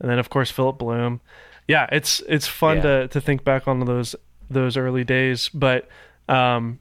[0.00, 1.20] and then of course Philip Bloom.
[1.66, 2.82] Yeah, it's it's fun Yeah.
[2.82, 4.14] to to think back on those
[4.48, 5.88] those early days, but
[6.28, 6.78] um,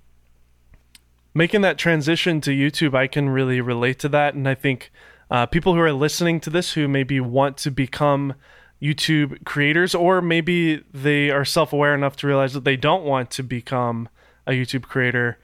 [1.33, 4.91] making that transition to YouTube, I can really relate to that, and I think
[5.31, 8.35] uh, people who are listening to this who maybe want to become
[8.81, 13.43] YouTube creators, or maybe they are self-aware enough to realize that they don't want to
[13.43, 14.07] become
[14.45, 15.37] a YouTube creator.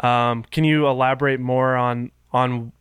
[0.00, 2.72] Um, can you elaborate more on on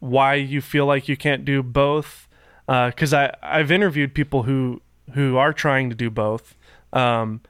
[0.00, 2.28] why you feel like you can't do both?
[2.66, 4.80] Because uh, I I've interviewed people who
[5.14, 6.56] who are trying to do both.
[6.92, 7.40] Um,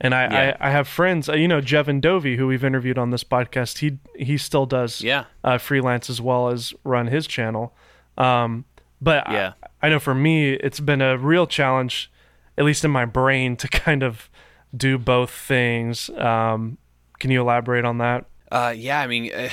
[0.00, 0.56] and I, yeah.
[0.60, 3.78] I, I, have friends, uh, you know, Jeven Dovey, who we've interviewed on this podcast.
[3.78, 5.24] He he still does yeah.
[5.42, 7.74] Uh, freelance as well as run his channel.
[8.18, 8.64] Um,
[9.00, 9.52] but yeah.
[9.62, 12.10] I, I know for me, it's been a real challenge,
[12.58, 14.28] at least in my brain, to kind of
[14.76, 16.10] do both things.
[16.10, 16.78] Um,
[17.18, 18.26] can you elaborate on that?
[18.50, 19.48] Uh, yeah, I mean, uh,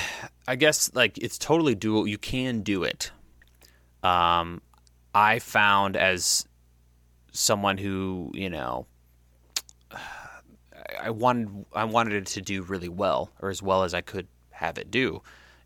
[0.48, 2.08] I guess like it's totally doable.
[2.08, 3.12] You can do it.
[4.04, 4.62] Um,
[5.14, 6.46] I found as
[7.32, 8.86] someone who you know
[11.02, 14.28] I wanted I wanted it to do really well or as well as I could
[14.52, 15.22] have it do,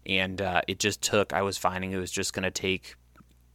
[0.05, 1.33] and uh, it just took.
[1.33, 2.95] I was finding it was just going to take,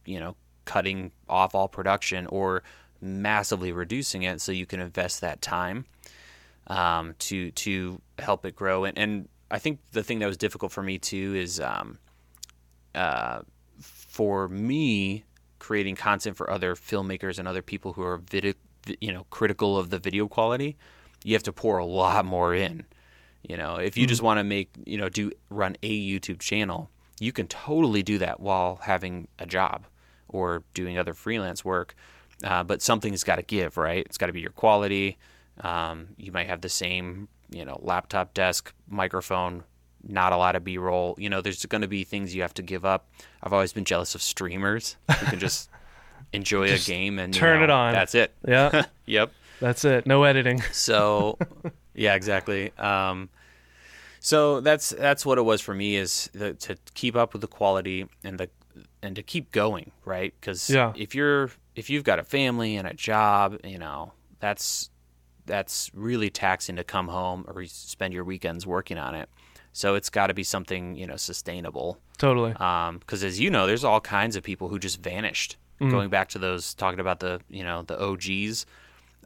[0.05, 2.63] you know, cutting off all production or
[3.01, 5.85] massively reducing it so you can invest that time
[6.67, 8.85] um, to to help it grow.
[8.85, 11.97] And, and I think the thing that was difficult for me too is um,
[12.95, 13.41] uh,
[13.79, 15.25] for me
[15.59, 18.53] creating content for other filmmakers and other people who are video,
[18.99, 20.75] you know critical of the video quality
[21.23, 22.85] you have to pour a lot more in.
[23.47, 24.09] You know, if you mm-hmm.
[24.09, 28.17] just want to make, you know, do run a YouTube channel, you can totally do
[28.19, 29.85] that while having a job
[30.27, 31.95] or doing other freelance work.
[32.43, 34.05] Uh, but something's got to give, right?
[34.05, 35.17] It's got to be your quality.
[35.59, 39.63] Um, you might have the same, you know, laptop desk, microphone,
[40.07, 41.15] not a lot of B-roll.
[41.17, 43.07] You know, there's going to be things you have to give up.
[43.43, 45.69] I've always been jealous of streamers who can just
[46.33, 47.93] enjoy just a game and turn know, it on.
[47.93, 48.33] That's it.
[48.47, 48.85] Yeah.
[49.05, 49.31] yep.
[49.59, 50.07] That's it.
[50.07, 50.61] No editing.
[50.71, 51.37] So,
[51.93, 52.71] yeah, exactly.
[52.77, 53.29] Um,
[54.19, 57.47] so that's that's what it was for me is the, to keep up with the
[57.47, 58.49] quality and the
[59.01, 60.33] and to keep going, right?
[60.39, 60.93] Because yeah.
[60.95, 64.90] if you're if you've got a family and a job, you know that's
[65.51, 69.27] that's really taxing to come home or spend your weekends working on it.
[69.73, 71.97] So it's got to be something you know sustainable.
[72.17, 72.51] Totally.
[72.51, 75.57] Because um, as you know, there's all kinds of people who just vanished.
[75.81, 75.91] Mm.
[75.91, 78.65] Going back to those talking about the you know the OGs,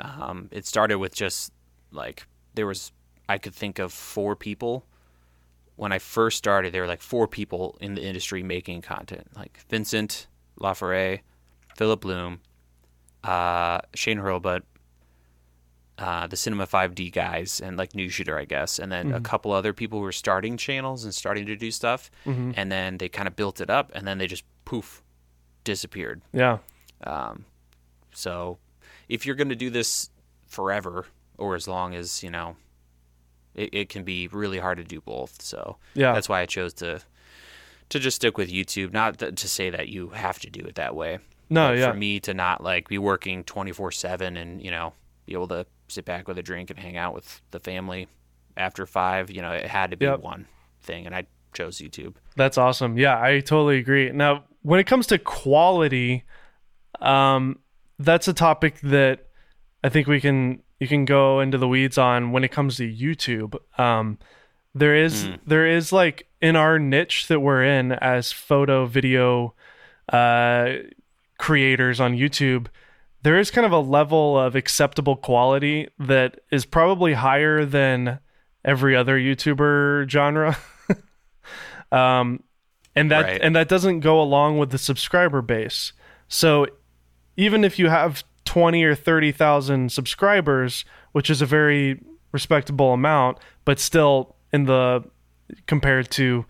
[0.01, 1.53] um, it started with just
[1.91, 2.91] like there was
[3.29, 4.83] I could think of four people
[5.75, 6.73] when I first started.
[6.73, 10.25] There were like four people in the industry making content, like Vincent
[10.59, 11.19] LaForêt,
[11.75, 12.39] Philip Bloom,
[13.23, 14.61] uh, Shane Hurlbut,
[15.97, 19.15] uh, the Cinema 5D guys, and like New Shooter, I guess, and then mm-hmm.
[19.15, 22.51] a couple other people who were starting channels and starting to do stuff, mm-hmm.
[22.55, 25.01] and then they kind of built it up, and then they just poof
[25.63, 26.21] disappeared.
[26.33, 26.59] Yeah.
[27.03, 27.45] Um,
[28.13, 28.57] so
[29.09, 30.09] if you're going to do this
[30.47, 31.05] forever
[31.37, 32.55] or as long as you know
[33.53, 36.73] it, it can be really hard to do both so yeah that's why i chose
[36.73, 37.01] to
[37.89, 40.75] to just stick with youtube not th- to say that you have to do it
[40.75, 44.71] that way no yeah for me to not like be working 24 7 and you
[44.71, 44.93] know
[45.25, 48.07] be able to sit back with a drink and hang out with the family
[48.57, 50.19] after five you know it had to be yep.
[50.21, 50.47] one
[50.81, 55.07] thing and i chose youtube that's awesome yeah i totally agree now when it comes
[55.07, 56.23] to quality
[57.01, 57.57] um
[57.99, 59.25] that's a topic that
[59.83, 62.91] I think we can you can go into the weeds on when it comes to
[62.91, 63.55] YouTube.
[63.79, 64.17] Um,
[64.73, 65.39] there is mm.
[65.45, 69.53] there is like in our niche that we're in as photo video
[70.09, 70.73] uh,
[71.37, 72.67] creators on YouTube,
[73.25, 78.19] there is kind of a level of acceptable quality that is probably higher than
[78.63, 80.55] every other YouTuber genre.
[81.91, 82.43] um,
[82.95, 83.41] and that right.
[83.41, 85.91] and that doesn't go along with the subscriber base.
[86.27, 86.67] So
[87.35, 91.99] even if you have 20 or 30,000 subscribers, which is a very
[92.31, 95.03] respectable amount, but still in the
[95.65, 96.45] compared to,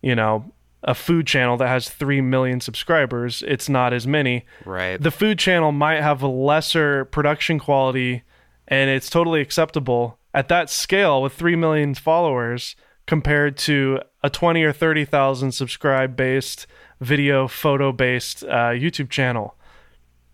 [0.00, 0.53] you know,
[0.84, 4.44] a food channel that has 3 million subscribers, it's not as many.
[4.64, 5.00] Right.
[5.00, 8.22] The food channel might have a lesser production quality
[8.68, 14.62] and it's totally acceptable at that scale with 3 million followers compared to a 20
[14.62, 16.66] or 30,000 subscribe based
[17.00, 19.56] video photo based uh, YouTube channel.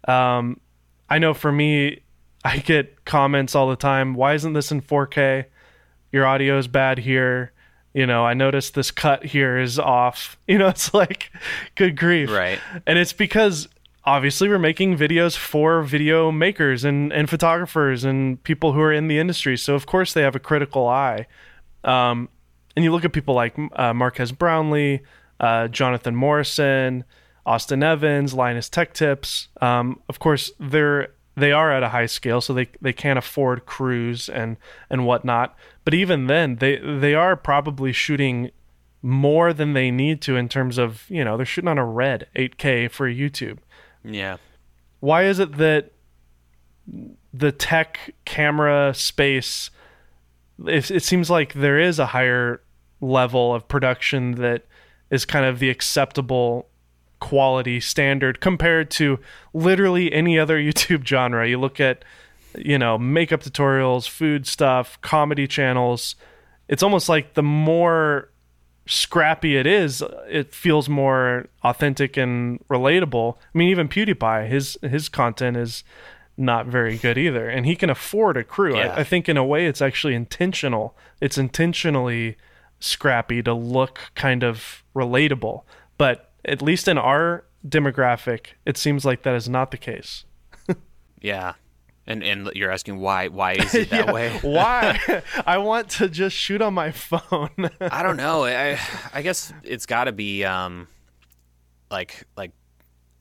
[0.06, 0.60] Um,
[1.08, 2.02] I know for me,
[2.44, 4.14] I get comments all the time.
[4.14, 5.46] Why isn't this in 4K?
[6.12, 7.52] Your audio is bad here.
[7.92, 10.36] You know, I noticed this cut here is off.
[10.46, 11.30] You know, it's like,
[11.76, 12.28] good grief.
[12.28, 12.58] Right.
[12.84, 13.68] And it's because
[14.04, 19.06] obviously we're making videos for video makers and, and photographers and people who are in
[19.06, 19.56] the industry.
[19.56, 21.26] So, of course, they have a critical eye.
[21.84, 22.28] Um,
[22.74, 25.02] and you look at people like uh, Marques Brownlee,
[25.38, 27.04] uh, Jonathan Morrison,
[27.46, 29.48] Austin Evans, Linus Tech Tips.
[29.60, 33.66] Um, of course, they're they are at a high scale, so they they can't afford
[33.66, 34.56] crews and
[34.88, 35.56] and whatnot.
[35.84, 38.50] But even then, they they are probably shooting
[39.02, 42.26] more than they need to in terms of you know they're shooting on a red
[42.36, 43.58] 8K for YouTube.
[44.04, 44.36] Yeah.
[45.00, 45.92] Why is it that
[47.32, 49.70] the tech camera space
[50.66, 52.62] it, it seems like there is a higher
[53.00, 54.66] level of production that
[55.10, 56.68] is kind of the acceptable
[57.20, 59.18] quality standard compared to
[59.54, 61.48] literally any other YouTube genre.
[61.48, 62.04] You look at,
[62.58, 66.16] you know, makeup tutorials, food stuff, comedy channels.
[66.68, 68.30] It's almost like the more
[68.86, 73.36] scrappy it is, it feels more authentic and relatable.
[73.36, 75.84] I mean, even PewDiePie, his his content is
[76.36, 78.76] not very good either, and he can afford a crew.
[78.76, 78.94] Yeah.
[78.94, 80.96] I, I think in a way, it's actually intentional.
[81.20, 82.36] It's intentionally
[82.80, 85.62] scrappy to look kind of relatable,
[85.98, 90.24] but at least in our demographic, it seems like that is not the case.
[91.20, 91.52] Yeah.
[92.06, 94.30] And and you're asking why why is it that Yeah, way?
[94.42, 95.22] Why?
[95.46, 97.50] I want to just shoot on my phone.
[97.80, 98.44] I don't know.
[98.46, 98.78] I
[99.12, 100.88] I guess it's got to be um
[101.90, 102.52] like like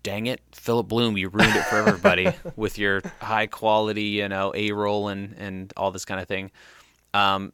[0.02, 4.54] dang it, Philip Bloom, you ruined it for everybody with your high quality, you know,
[4.56, 6.50] A-roll and and all this kind of thing.
[7.14, 7.52] Um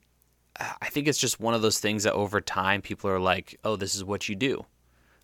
[0.58, 3.76] I think it's just one of those things that over time people are like, "Oh,
[3.76, 4.66] this is what you do."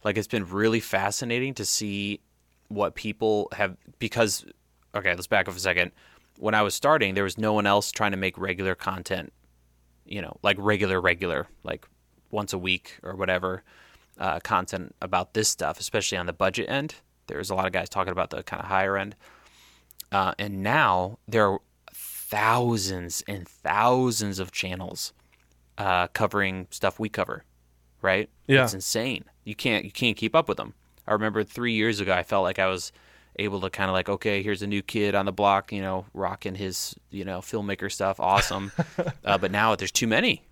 [0.04, 2.22] Like it's been really fascinating to see
[2.68, 4.46] what people have because
[4.96, 5.92] okay, let's back up a second.
[6.38, 9.32] When I was starting, there was no one else trying to make regular content,
[10.06, 11.86] you know, like regular regular, like
[12.32, 13.64] once a week or whatever,
[14.18, 16.96] uh, content about this stuff, especially on the budget end.
[17.28, 19.16] There's a lot of guys talking about the kind of higher end.
[20.12, 21.60] Uh, and now there are
[21.94, 25.14] thousands and thousands of channels
[25.78, 27.44] uh, covering stuff we cover,
[28.02, 28.30] right?
[28.48, 28.64] Yeah.
[28.64, 29.26] it's insane.
[29.44, 30.74] You can't you can't keep up with them.
[31.08, 32.92] I remember three years ago, I felt like I was
[33.40, 36.06] able to kind of like, okay, here's a new kid on the block, you know,
[36.14, 38.72] rocking his you know filmmaker stuff, awesome.
[39.26, 40.44] uh, but now there's too many.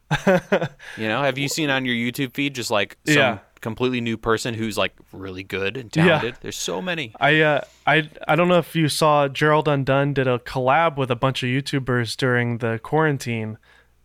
[0.97, 3.37] you know, have you seen on your YouTube feed just like some Yeah.
[3.61, 6.03] completely new person who's like really good and Yeah.
[6.05, 6.35] talented?
[6.41, 7.13] There's so many.
[7.19, 11.11] I uh, I I don't know if you saw Gerald Undone did a collab with
[11.11, 13.57] a bunch of YouTubers during the quarantine.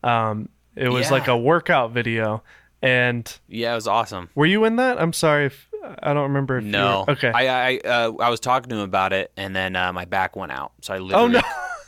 [0.03, 1.13] Um, it was Yeah.
[1.13, 2.43] like a workout video,
[2.85, 4.29] and Yeah, it was awesome.
[4.35, 5.01] were you in that?
[5.01, 5.69] I'm sorry if
[6.03, 6.59] I don't remember.
[6.59, 7.05] If No.
[7.09, 7.31] okay.
[7.35, 10.35] I I uh, I was talking to him about it, and then uh, my back
[10.37, 11.43] went out, so I literally oh no.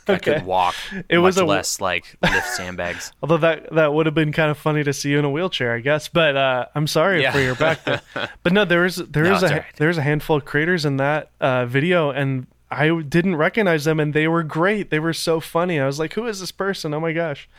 [0.09, 0.19] I okay.
[0.33, 0.73] couldn't walk.
[1.09, 3.11] It was much a- less like lift sandbags.
[3.23, 5.73] Although that that would have been kind of funny to see you in a wheelchair,
[5.73, 6.07] I guess.
[6.07, 7.31] But uh, I'm sorry Yeah.
[7.31, 7.83] for your back.
[7.83, 8.01] There.
[8.43, 9.63] But no, there is there No, is a right.
[9.77, 14.13] there's a handful of creators in that uh, video, and I didn't recognize them, and
[14.13, 14.91] they were great.
[14.91, 15.79] They were so funny.
[15.79, 16.93] I was like, who is this person?
[16.93, 17.49] Oh my gosh.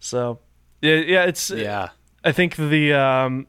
[0.00, 0.40] So
[0.82, 1.90] yeah, yeah, it's Yeah.
[2.24, 3.46] I think the um,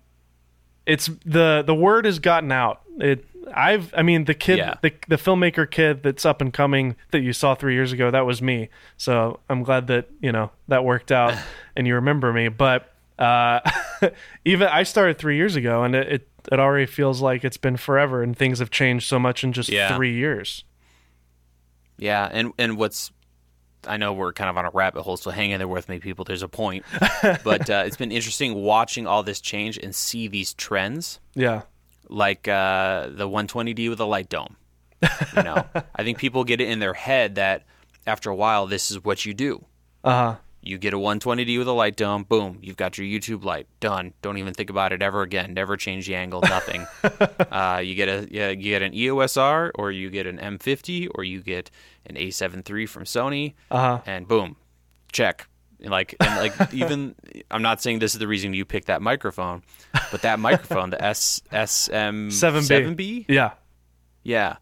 [0.85, 2.81] it's the the word has gotten out.
[2.99, 4.75] It I've I mean the kid Yeah.
[4.81, 8.25] the the filmmaker kid that's up and coming that you saw three years ago that
[8.25, 8.69] was me.
[8.97, 11.33] So I'm glad that you know that worked out
[11.75, 12.49] and you remember me.
[12.49, 13.59] But uh,
[14.45, 17.75] even I started three years ago and it, it it already feels like it's been
[17.77, 19.95] forever and things have changed so much in just Yeah.
[19.95, 20.63] three years.
[21.97, 23.11] Yeah, and and what's
[23.87, 25.99] I know we're kind of on a rabbit hole, so hang in there with me,
[25.99, 26.25] people.
[26.25, 26.85] There's a point,
[27.43, 31.61] but uh, it's been interesting watching all this change and see these trends, Yeah.
[32.09, 34.55] like uh, the 120D with a light dome.
[35.35, 35.63] You know,
[35.95, 37.63] I think people get it in their head that
[38.05, 39.63] after a while, this is what you do.
[40.03, 40.35] Uh huh.
[40.61, 44.13] You get a 120D with a light dome, boom, you've got your YouTube light, done.
[44.21, 45.53] Don't even think about it ever again.
[45.53, 46.85] Never change the angle, nothing.
[47.51, 51.23] uh, you get a you get an EOS R, or you get an M50, or
[51.23, 51.71] you get
[52.05, 54.01] an A7 III from Sony, Uh huh.
[54.05, 54.57] and boom,
[55.11, 55.47] check.
[55.81, 57.15] Like and like even
[57.49, 59.63] I'm not saying this is the reason you picked that microphone,
[60.11, 62.95] but that microphone, the S SM 7B.
[62.97, 63.51] B, Yeah.
[64.23, 64.57] yeah.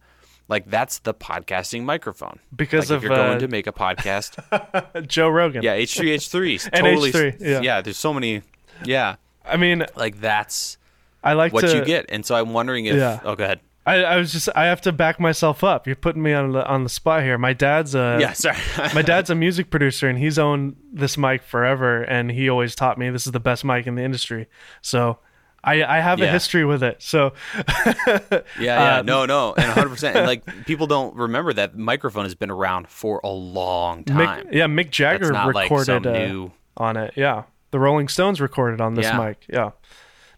[0.48, 2.40] Like that's the podcasting microphone.
[2.56, 5.64] Because like of if you're going uh, to make a podcast, Joe Rogan.
[5.64, 7.12] yeah, H3, H3, And totally.
[7.12, 7.82] H3, yeah.
[7.82, 8.44] there's so many.
[8.86, 10.78] Yeah, I mean, like that's
[11.24, 11.76] I like what to.
[11.76, 12.06] you get.
[12.10, 12.96] And so I'm wondering if.
[12.96, 13.20] Yeah.
[13.24, 13.60] Oh, go ahead.
[13.88, 15.88] I, I was just I have to back myself up.
[15.88, 17.38] You're putting me on the on the spot here.
[17.38, 18.58] My dad's a yeah, sorry.
[18.94, 22.98] my dad's a music producer and he's owned this mic forever and he always taught
[22.98, 24.48] me this is the best mic in the industry.
[24.82, 25.19] So
[25.64, 27.02] I I have a history with it.
[27.02, 27.34] So
[28.08, 29.90] yeah, yeah, Um, no, no, and 100.
[29.90, 34.46] percent like people don't remember that microphone has been around for a long time.
[34.48, 36.52] Mick, yeah, Mick Jagger not like recorded uh, new.
[36.78, 37.14] on it.
[37.16, 37.44] Yeah.
[37.72, 39.18] The Rolling Stones recorded on this Yeah.
[39.18, 39.46] mic.
[39.50, 39.72] Yeah.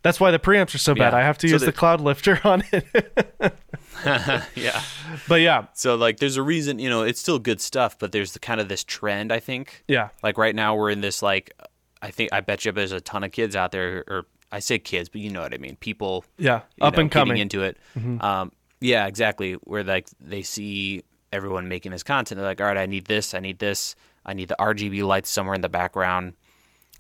[0.02, 1.12] That's why the preamps are so bad.
[1.14, 1.20] Yeah.
[1.20, 2.86] I have to So use the- the cloud lifter on it.
[4.56, 4.82] yeah.
[5.28, 6.80] but yeah, So like, there's a reason.
[6.80, 9.32] You know, it's still good stuff, but there's the kind of this trend.
[9.32, 9.84] I think.
[9.88, 10.10] yeah.
[10.24, 11.54] Like right now, we're in this like.
[12.02, 14.80] I think I bet you there's a ton of kids out there, or I say
[14.80, 15.76] kids, but you know what I mean.
[15.78, 16.62] People Yeah.
[16.82, 17.36] Up know, and coming.
[17.38, 17.42] Mm-hmm.
[17.42, 17.78] into it.
[18.22, 19.54] Um, yeah, exactly.
[19.54, 22.38] Where like they see everyone making this content.
[22.38, 23.96] They're like, all right, I need this, I need this,
[24.26, 26.34] I need the RGB lights somewhere in the background,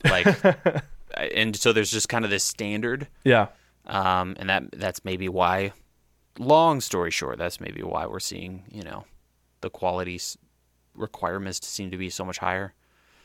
[0.04, 0.28] like,
[1.18, 3.48] and so there's just kind of this standard, Yeah.
[3.88, 5.74] um, and that that's maybe why.
[6.38, 9.06] Long story short, that's maybe why we're seeing you know
[9.62, 10.20] the quality
[10.96, 12.74] requirements seem to be so much higher.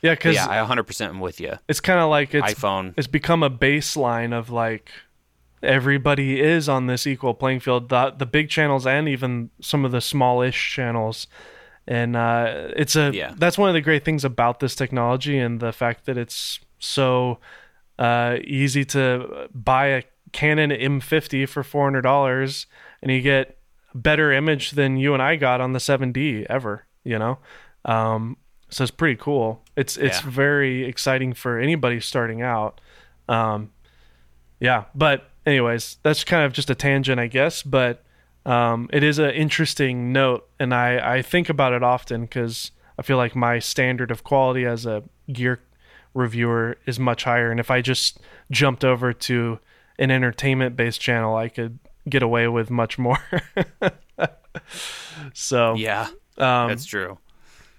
[0.05, 1.55] Yeah, because yeah, I 100% am with you.
[1.67, 2.93] it's kind of like it's iPhone.
[2.97, 4.91] it's become a baseline of like
[5.63, 7.89] everybody is on this equal playing field.
[7.89, 11.27] The the big channels and even some of the smallish channels,
[11.87, 13.33] and uh, it's a Yeah.
[13.37, 17.39] that's one of the great things about this technology and the fact that it's so
[17.99, 20.03] uh, easy to buy a
[20.33, 22.67] Canon M50 for four hundred dollars,
[23.01, 23.57] and you get
[23.95, 26.85] better image than you and I got on the 7D ever.
[27.05, 27.39] You know,
[27.85, 28.37] um,
[28.75, 29.63] so it's pretty cool.
[29.77, 30.31] It's it's Yeah.
[30.31, 32.81] very exciting for anybody starting out.
[33.29, 33.71] Um,
[34.61, 37.63] yeah, but anyways, that's kind of just a tangent, I guess.
[37.63, 38.03] But
[38.47, 43.03] um, it is an interesting note, and I I think about it often because I
[43.03, 45.03] feel like my standard of quality as a
[45.33, 45.61] gear
[46.13, 48.19] reviewer is much higher, and if I just
[48.51, 49.59] jumped over to
[49.99, 53.19] an entertainment based channel, I could get away with much more.
[55.33, 56.09] so Yeah,
[56.39, 57.19] um, that's true.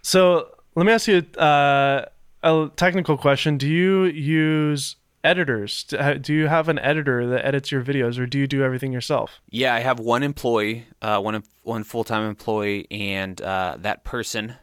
[0.02, 2.06] so let me ask you uh,
[2.44, 3.58] a technical question.
[3.58, 5.86] Do you use editors?
[6.22, 9.40] Do you have an editor that edits your videos, or do you do everything yourself?
[9.50, 14.56] Yeah, I have one employee, uh, one one full time employee, and uh, that person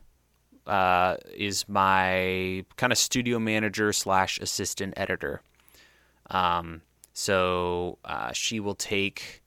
[0.66, 5.40] uh, is my kind of studio manager slash assistant editor.
[6.30, 6.82] Um,
[7.14, 9.42] so uh, she will take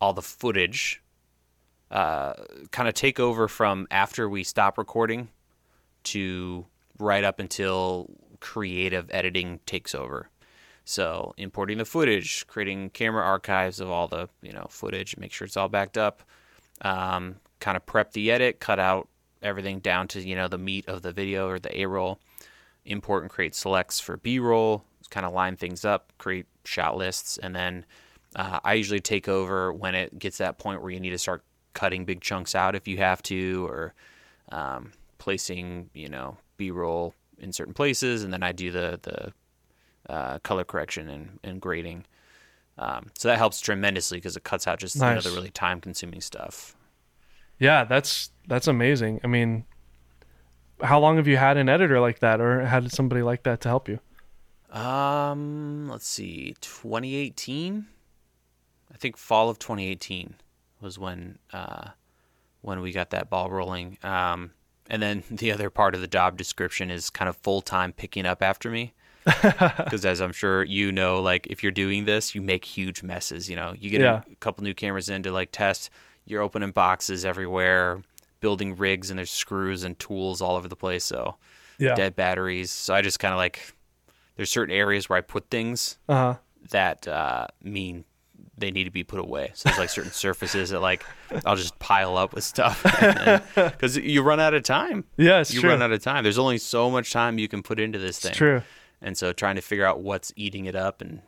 [0.00, 1.02] all the footage,
[1.90, 2.34] uh,
[2.70, 5.28] kind of take over from after we stop recording
[6.06, 6.66] to
[6.98, 10.28] right up until creative editing takes over.
[10.84, 15.46] So importing the footage, creating camera archives of all the you know footage, make sure
[15.46, 16.22] it's all backed up.
[16.80, 19.08] Um, kind of prep the edit, cut out
[19.42, 22.18] everything down to you know the meat of the video or the A roll.
[22.84, 24.84] Import and create selects for B roll.
[25.10, 27.84] Kind of line things up, create shot lists, and then
[28.34, 31.44] uh, I usually take over when it gets that point where you need to start
[31.74, 33.94] cutting big chunks out if you have to, or
[34.50, 34.92] um,
[35.26, 39.32] placing you know B roll in certain places, and then I do the the
[40.12, 42.04] uh, color correction and, and grading.
[42.78, 45.24] Um, so that helps tremendously because it cuts out just you know, Nice.
[45.24, 46.76] the really time consuming stuff.
[47.58, 49.20] Yeah, that's that's amazing.
[49.24, 49.64] I mean,
[50.80, 53.68] how long have you had an editor like that, or had somebody like that to
[53.68, 53.98] help you?
[54.70, 57.86] Um, let's see, 2018.
[58.92, 60.36] I think fall of 2018
[60.80, 61.88] was when uh,
[62.60, 63.98] when we got that ball rolling.
[64.04, 64.52] Um,
[64.90, 68.26] and then the other part of the job description is kind of full time picking
[68.26, 68.92] up after me.
[69.42, 73.50] Because as I'm sure you know, like if you're doing this, you make huge messes.
[73.50, 74.22] You know, you get Yeah.
[74.30, 75.90] a couple new cameras in to like test.
[76.24, 78.02] You're opening boxes everywhere,
[78.40, 81.04] building rigs, and there's screws and tools all over the place.
[81.04, 81.36] So
[81.78, 81.94] Yeah.
[81.94, 82.70] dead batteries.
[82.70, 83.74] So I just kind of like
[84.36, 86.34] there's certain areas where I put things Uh huh.
[86.70, 88.04] that uh, mean
[88.58, 89.50] they need to be put away.
[89.54, 91.04] So there's like certain surfaces that like
[91.44, 92.82] I'll just pile up with stuff
[93.54, 95.04] because you run out of time.
[95.16, 95.70] Yeah, you true.
[95.70, 96.22] run out of time.
[96.22, 98.30] There's only so much time you can put into this thing.
[98.30, 98.62] it's true.
[99.02, 101.20] And so trying to figure out what's eating it up and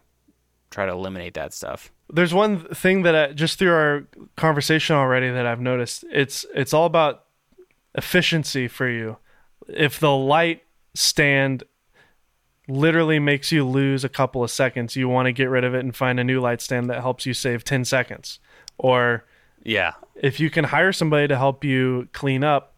[0.71, 1.93] try to eliminate that stuff.
[2.11, 4.07] There's one thing that I, just through our
[4.37, 6.05] conversation already that I've noticed.
[6.11, 7.25] It's it's all about
[7.95, 9.19] efficiency for you.
[9.69, 10.63] If the light
[10.95, 11.65] stand
[12.69, 15.81] literally makes you lose a couple of seconds, you want to get rid of it
[15.81, 18.39] and find a new light stand that helps you save 10 seconds.
[18.77, 19.25] Or
[19.65, 19.93] Yeah.
[20.15, 22.75] if you can hire somebody to help you clean up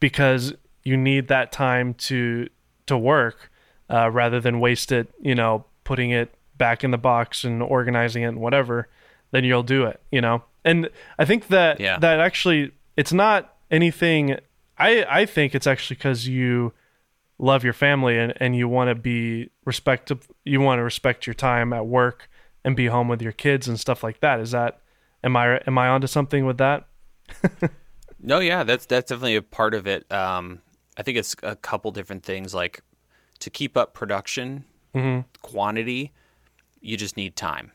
[0.00, 0.54] because
[0.84, 2.48] you need that time to
[2.86, 3.50] to work
[3.90, 8.22] uh, rather than waste it, you know, putting it back in the box and organizing
[8.22, 8.88] it and whatever,
[9.30, 10.42] then you'll do it, you know.
[10.64, 10.88] And
[11.18, 11.98] I think that Yeah.
[11.98, 14.38] that actually it's not anything.
[14.78, 16.72] I I think it's actually because you
[17.38, 20.10] love your family and, and you want to be respect
[20.44, 22.28] you want to respect your time at work
[22.64, 24.40] and be home with your kids and stuff like that.
[24.40, 24.80] Is that
[25.22, 26.88] am I am I onto something with that?
[28.20, 30.10] No, yeah, that's that's definitely a part of it.
[30.12, 30.60] Um,
[30.96, 32.54] I think it's a couple different things.
[32.54, 32.82] Like
[33.38, 34.64] to keep up production
[35.42, 36.12] quantity,
[36.80, 37.70] you just need time.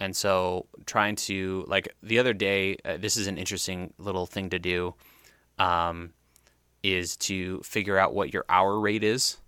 [0.00, 4.48] And so trying to like the other day, uh, this is an interesting little thing
[4.50, 4.94] to do,
[5.58, 6.14] um,
[6.82, 9.38] is to figure out what your hour rate is,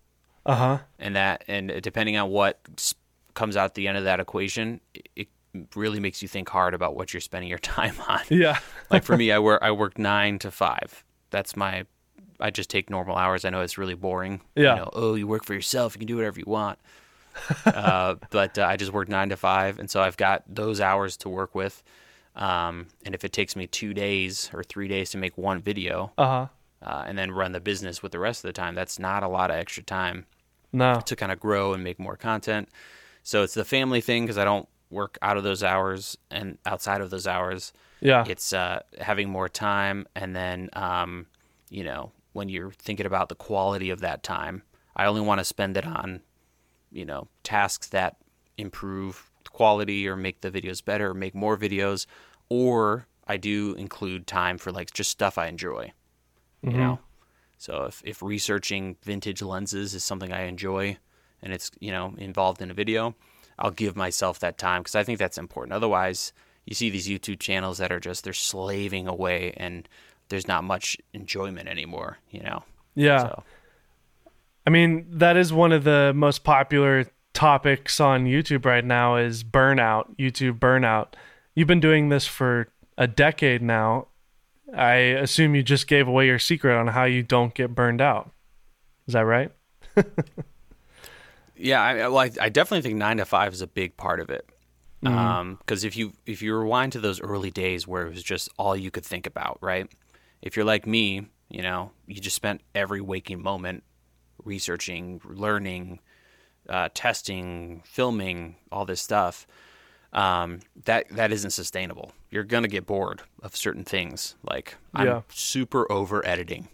[0.46, 0.78] Uh huh.
[0.98, 2.92] and that and depending on what
[3.34, 4.80] comes out the end of that equation,
[5.16, 5.28] it,
[5.76, 8.58] really makes you think hard about what you're spending your time on Yeah.
[8.90, 11.04] like for me, I work I work nine to five.
[11.30, 11.84] That's my.
[12.40, 13.44] I just take normal hours.
[13.44, 14.40] I know it's really boring.
[14.56, 14.74] Yeah.
[14.74, 15.94] You know, oh, you work for yourself.
[15.94, 16.80] You can do whatever you want.
[17.66, 21.16] uh, but uh, I just work nine to five, and so I've got those hours
[21.18, 21.82] to work with.
[22.36, 26.12] Um, and if it takes me two days or three days to make one video
[26.18, 26.46] Uh huh.
[26.84, 29.28] Uh, and then run the business with the rest of the time, that's not a
[29.28, 30.26] lot of extra time
[30.72, 31.00] No.
[31.00, 32.68] to kind of grow and make more content.
[33.22, 37.00] So it's the family thing because I don't work out of those hours and outside
[37.00, 37.72] of those hours.
[38.00, 38.24] Yeah.
[38.28, 41.26] It's uh, having more time, and then um,
[41.70, 44.62] you know when you're thinking about the quality of that time,
[44.94, 46.20] I only want to spend it on
[46.92, 48.16] you know tasks that
[48.58, 52.06] improve quality or make the videos better, or make more videos,
[52.50, 55.92] or I do include time for like just stuff I enjoy.
[56.64, 56.78] You mm-hmm.
[56.78, 56.98] know,
[57.58, 60.96] so if if researching vintage lenses is something I enjoy,
[61.42, 63.14] and it's you know involved in a video,
[63.58, 65.74] I'll give myself that time because I think that's important.
[65.74, 66.32] Otherwise,
[66.64, 69.88] you see these YouTube channels that are just they're slaving away, and
[70.30, 72.18] there's not much enjoyment anymore.
[72.30, 72.64] You know.
[72.94, 73.22] yeah.
[73.22, 73.44] So
[74.66, 79.44] I mean, that is one of the most popular topics on YouTube right now is
[79.44, 81.08] burnout, YouTube burnout.
[81.54, 84.06] You've been doing this for a decade now.
[84.74, 88.30] I assume you just gave away your secret on how you don't get burned out.
[89.06, 89.50] Is that right?
[91.56, 94.30] Yeah, I, well, I, I definitely think nine to five is a big part of
[94.30, 94.48] it.
[95.00, 98.74] Because if you if you rewind to those early days where it was just all
[98.74, 99.86] you could think about, right?
[100.40, 103.84] If you're like me, you know, you just spent every waking moment
[104.42, 106.00] researching, learning,
[106.68, 109.46] uh, testing, filming, all this stuff.
[110.14, 112.12] Um, that that isn't sustainable.
[112.30, 114.36] You're gonna get bored of certain things.
[114.48, 115.20] Like I'm Yeah.
[115.28, 116.68] super over editing,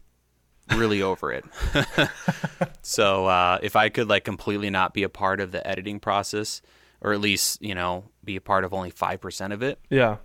[0.70, 1.44] really over it.
[2.82, 6.62] So uh, if I could like completely not be a part of the editing process,
[7.00, 10.16] or at least you know be a part of only five percent of it, Yeah.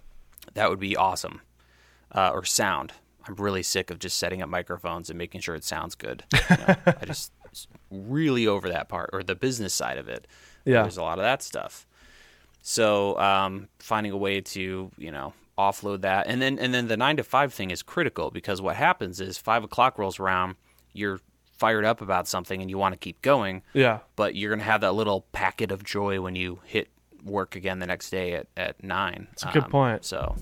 [0.54, 1.42] that would be awesome.
[2.12, 2.94] Uh, or sound.
[3.28, 6.24] I'm really sick of just setting up microphones and making sure it sounds good.
[6.34, 7.32] You know, I just
[7.92, 10.28] really over that part or the business side of it.
[10.64, 10.84] Yeah.
[10.84, 11.86] There's a lot of that stuff.
[12.68, 16.98] So um, finding a way to you know offload that, and then and then the
[16.98, 20.56] nine to five thing is critical because what happens is five o'clock rolls around,
[20.92, 21.20] you're
[21.58, 24.00] fired up about something and you want to keep going, Yeah.
[24.16, 26.90] but you're gonna have that little packet of joy when you hit
[27.24, 29.28] work again the next day at, at nine.
[29.30, 30.04] That's a good point.
[30.04, 30.36] So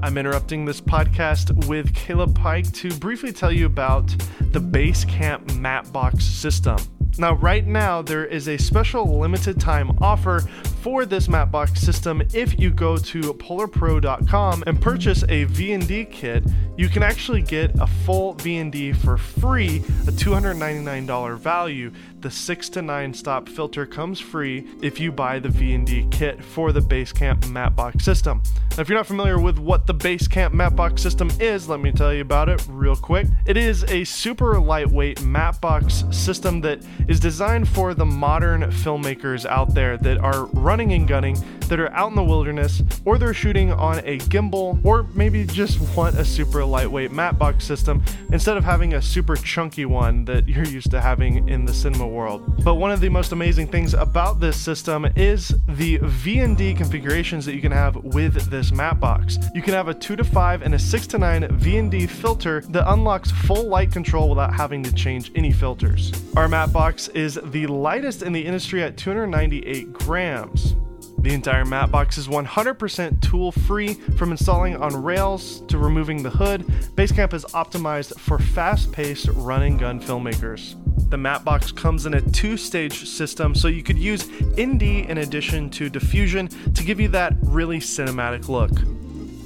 [0.00, 4.06] I'm interrupting this podcast with Caleb Pike to briefly tell you about
[4.52, 6.78] the Basecamp Matbox system.
[7.18, 10.40] Now, right now, there is a special limited time offer
[10.82, 12.22] for this Matbox system.
[12.32, 16.44] If you go to polarpro.com and purchase a VND kit,
[16.76, 21.90] you can actually get a full VND for free, a $299 value.
[22.20, 26.70] The 6 to 9 stop filter comes free if you buy the VND kit for
[26.70, 28.40] the Basecamp Matbox system.
[28.76, 32.12] Now, if you're not familiar with what the Basecamp Matbox system is, let me tell
[32.12, 33.26] you about it real quick.
[33.46, 39.46] It is a super lightweight mat box system that is designed for the modern filmmakers
[39.46, 43.32] out there that are running and gunning, that are out in the wilderness, or they're
[43.32, 48.58] shooting on a gimbal, or maybe just want a super lightweight mat box system instead
[48.58, 52.62] of having a super chunky one that you're used to having in the cinema world.
[52.62, 57.54] But one of the most amazing things about this system is the VND configurations that
[57.54, 59.38] you can have with this Matbox.
[59.54, 62.90] You can have a 2 to 5 and a 6 to 9 VND filter that
[62.92, 66.12] unlocks full light control without having to change any filters.
[66.36, 70.74] Our Matbox is the lightest in the industry at 298 grams.
[71.18, 76.30] The entire mat box is 100% tool free from installing on rails to removing the
[76.30, 76.62] hood.
[76.96, 80.74] Basecamp is optimized for fast paced run and gun filmmakers.
[81.10, 84.28] The mat box comes in a two stage system, so you could use
[84.60, 88.72] ND in addition to diffusion to give you that really cinematic look.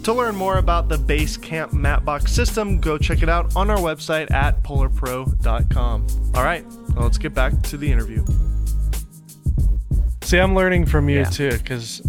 [0.05, 4.33] To learn more about the Basecamp Matbox system, go check it out on our website
[4.33, 6.07] at polarpro.com.
[6.35, 8.25] All right, well, let's get back to the interview.
[10.23, 11.25] See, I'm learning from you Yeah.
[11.31, 12.03] too, because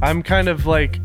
[0.00, 1.00] I'm kind of like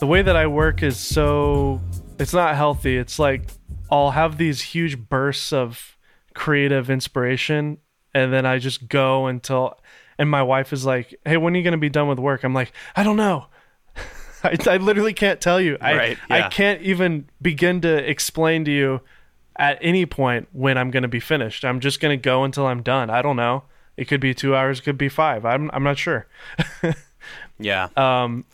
[0.00, 1.80] the way that I work is so
[2.18, 2.96] it's not healthy.
[2.96, 3.48] It's like
[3.92, 5.96] I'll have these huge bursts of
[6.34, 7.78] creative inspiration,
[8.12, 9.78] and then I just go until.
[10.18, 12.54] And my wife is like, "Hey, when are you gonna be done with work?" I'm
[12.54, 13.46] like, "I don't know."
[14.44, 15.76] I, I literally can't tell you.
[15.80, 19.00] I Right, I can't even begin to explain to you
[19.56, 21.64] at any point when I'm going to be finished.
[21.64, 23.08] I'm just going to go until I'm done.
[23.10, 23.64] I don't know.
[23.96, 25.44] It could be two hours, it could be five.
[25.44, 26.26] I'm I'm not sure.
[27.58, 28.44] yeah, Um,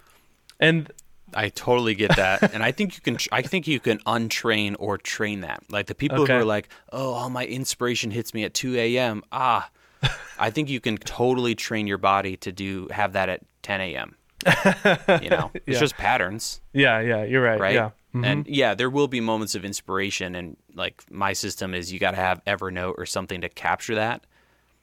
[0.59, 0.91] and
[1.33, 3.17] I totally get that, and I think you can.
[3.33, 5.63] I think you can untrain or train that.
[5.71, 6.35] Like the people Okay.
[6.35, 9.71] who are like, "Oh, all my inspiration hits me at 2 a.m." Ah,
[10.39, 14.17] I think you can totally train your body to do have that at 10 a.m.
[15.23, 15.81] You know, it's Yeah.
[15.81, 17.61] just patterns, yeah, yeah, you're right.
[17.61, 17.75] right?
[17.75, 17.91] Yeah.
[18.15, 18.27] Mhm.
[18.27, 22.11] And yeah, there will be moments of inspiration, and like my system is, you got
[22.13, 24.25] to have Evernote or something to capture that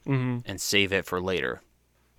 [0.08, 0.44] Mhm.
[0.46, 1.62] and save it for later.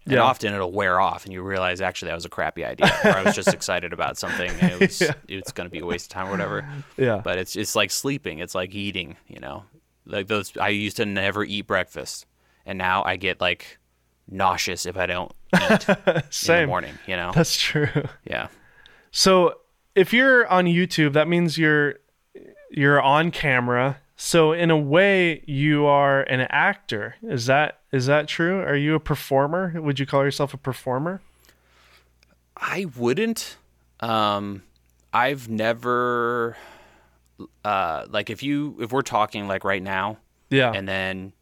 [0.04, 0.20] And Yeah.
[0.22, 3.22] often it'll wear off, and you realize actually that was a crappy idea, or I
[3.22, 5.12] was just excited about something, and it was Yeah.
[5.28, 6.68] it's going to be a waste of time or whatever.
[6.96, 7.20] Yeah.
[7.24, 8.38] But it's it's like sleeping.
[8.40, 9.16] It's like eating.
[9.28, 9.64] You know,
[10.06, 10.54] like those.
[10.58, 12.26] I used to never eat breakfast,
[12.66, 13.77] and now I get like
[14.30, 16.68] nauseous if I don't eat in the Same.
[16.68, 16.94] morning.
[17.06, 17.32] You know.
[17.34, 17.88] That's true.
[18.24, 18.48] Yeah.
[19.10, 19.54] So
[19.94, 21.94] if you're on YouTube, that means you're
[22.70, 23.98] you're on camera.
[24.16, 27.14] So in a way, you are an actor.
[27.22, 28.60] Is that is that true?
[28.60, 29.80] Are you a performer?
[29.80, 31.20] Would you call yourself a performer?
[32.56, 33.56] I wouldn't.
[34.00, 34.62] Um,
[35.12, 36.56] I've never.
[37.64, 40.18] Uh, like if you if we're talking like right now,
[40.50, 40.72] Yeah.
[40.74, 41.32] and then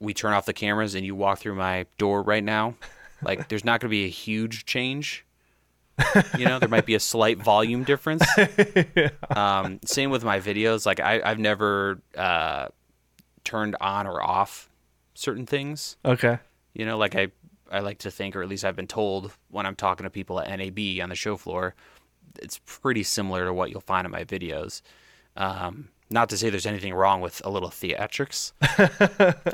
[0.00, 2.74] we turn off the cameras and you walk through my door right now,
[3.22, 5.24] like there's not going to be a huge change.
[6.38, 8.24] You know, there might be a slight volume difference.
[9.36, 10.86] Um, same with my videos.
[10.86, 12.68] Like I, I've never uh,
[13.44, 14.68] turned on or off
[15.14, 15.96] certain things.
[16.04, 16.38] okay.
[16.74, 17.28] You know, like I,
[17.70, 20.40] I like to think, or at least I've been told when I'm talking to people
[20.40, 21.74] at NAB on the show floor,
[22.40, 24.82] it's pretty similar to what you'll find in my videos.
[25.36, 28.52] Um, not to say there's anything wrong with a little theatrics,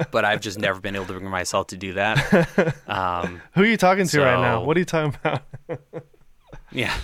[0.11, 2.75] but I've just never been able to bring myself to do that.
[2.87, 4.63] Um, Who are you talking to right now?
[4.63, 5.43] What are you talking about?
[6.73, 6.95] yeah,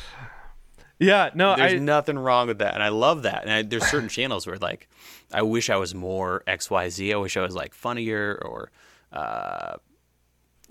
[0.98, 1.30] yeah.
[1.34, 1.56] No.
[1.56, 1.78] there's I.
[1.78, 3.42] nothing wrong with that, and I love that.
[3.42, 4.88] And I, there's certain channels where like,
[5.32, 7.12] I wish I was more X Y Z.
[7.12, 8.70] I wish I was like funnier or
[9.12, 9.76] uh,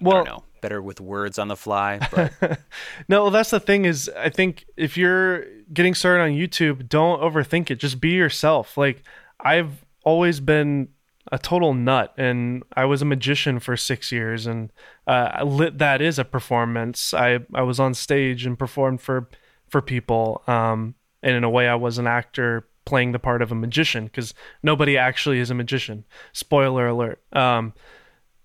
[0.02, 2.00] well, don't know, better with words on the fly.
[2.12, 2.62] But
[3.08, 7.22] No, well, that's the thing is I think if you're getting started on YouTube, don't
[7.22, 7.76] overthink it.
[7.76, 8.78] Just be yourself.
[8.78, 9.04] Like
[9.40, 10.90] I've always been
[11.32, 14.72] a total nut and I was a magician for 6 years and
[15.08, 17.14] uh lit, that is a performance.
[17.14, 19.30] I I was on stage and performed for
[19.68, 23.52] for people um and in a way I was an actor playing the part of
[23.52, 24.34] a magician cuz
[24.64, 26.06] nobody actually is a magician.
[26.34, 27.22] Spoiler alert.
[27.34, 27.74] Um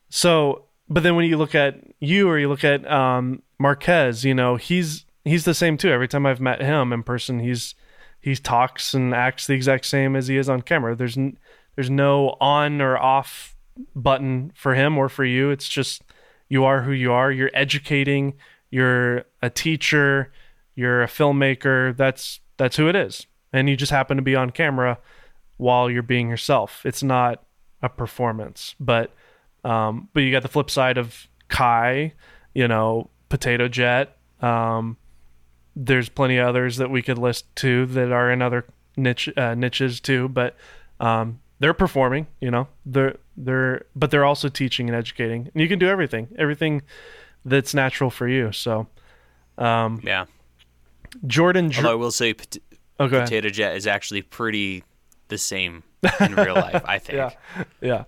[0.09, 4.34] so, but then when you look at you or you look at um, Marques, you
[4.34, 5.91] know he's he's the same too.
[5.91, 7.74] Every time I've met him in person, he's
[8.20, 10.95] he talks and acts the exact same as he is on camera.
[10.95, 11.39] There's n-
[11.74, 13.57] there's no on or off
[13.95, 15.51] button for him or for you.
[15.51, 16.03] It's just
[16.49, 17.30] you are who you are.
[17.30, 18.34] You're educating.
[18.70, 20.32] You're a teacher.
[20.74, 21.97] You're a filmmaker.
[21.97, 23.26] That's that's who it is.
[23.53, 24.99] And you just happen to be on camera
[25.57, 26.84] while you're being yourself.
[26.84, 27.45] It's not
[27.82, 29.12] a performance, but
[29.66, 32.12] um, but you got the flip side of Kai,
[32.54, 34.16] you know, Potato Jet.
[34.40, 34.96] Um,
[35.74, 38.64] there's plenty of others that we could list too that are in other
[38.96, 40.56] niche uh, niches too, but
[41.00, 42.28] um, they're performing.
[42.40, 46.28] You know, they're they're but they're also teaching and educating, and you can do everything,
[46.38, 46.82] everything
[47.44, 48.52] that's natural for you.
[48.52, 48.86] So,
[49.58, 50.26] um, yeah,
[51.26, 52.58] Jordan, although I will say, pot-
[53.00, 53.24] oh, ahead.
[53.24, 54.84] Potato Jet is actually pretty
[55.26, 55.82] the same
[56.20, 56.82] in real life.
[56.84, 57.16] I think.
[57.16, 57.30] Yeah,
[57.80, 58.04] yeah.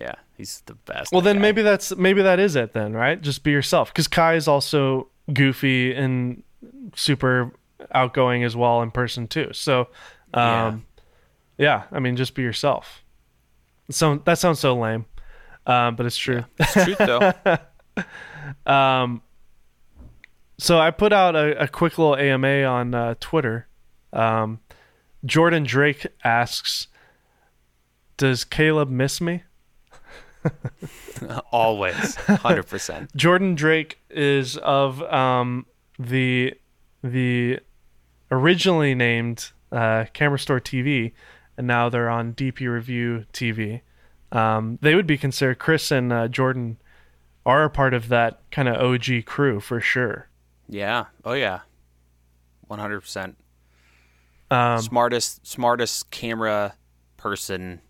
[0.00, 1.12] Yeah, he's the best.
[1.12, 1.42] Well, then guy.
[1.42, 3.20] maybe that's maybe that is it then, right?
[3.20, 3.92] Just be yourself.
[3.92, 6.42] Because Kai is also goofy and
[6.96, 7.52] super
[7.92, 9.50] outgoing as well in person too.
[9.52, 9.88] So,
[10.32, 10.86] um,
[11.58, 11.84] yeah.
[11.92, 13.04] I mean, just be yourself.
[13.90, 15.04] So that sounds so lame,
[15.66, 16.44] um, but it's true.
[16.58, 17.32] it's truth though.
[18.66, 19.22] Um,
[20.58, 23.68] so I put out a, a quick little AMA on uh, Twitter.
[24.12, 24.60] Um,
[25.24, 26.88] Jordan Drake asks,
[28.16, 29.42] "Does Caleb miss me?"
[31.52, 33.14] Always, hundred percent.
[33.16, 35.66] Jordan Drake is of um,
[35.98, 36.54] the
[37.02, 37.60] the
[38.30, 41.12] originally named uh, Camera Store TV,
[41.56, 43.80] and now they're on DP Review TV.
[44.32, 46.78] Um, they would be considered Chris and uh, Jordan
[47.46, 50.28] are a part of that kind of OG crew for sure.
[50.68, 51.06] Yeah.
[51.24, 51.60] Oh yeah.
[52.66, 53.36] One hundred percent.
[54.50, 56.74] Um, Smartest, smartest camera
[57.16, 57.80] person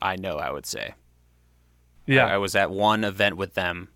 [0.00, 0.36] I know.
[0.36, 0.94] I would say.
[2.14, 3.88] Yeah, I, I was at one event with them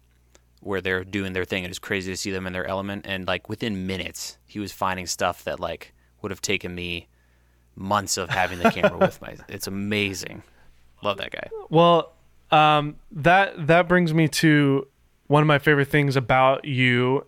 [0.61, 3.07] where they're doing their thing, and it's crazy to see them in their element.
[3.07, 5.93] And like within minutes, he was finding stuff that like
[6.23, 7.09] would have taken me
[7.77, 9.37] months of having the camera with my.
[9.49, 10.43] It's amazing.
[11.03, 11.51] Love that guy.
[11.69, 12.15] Well,
[12.51, 14.87] um, that that brings me to
[15.27, 17.27] one of my favorite things about you,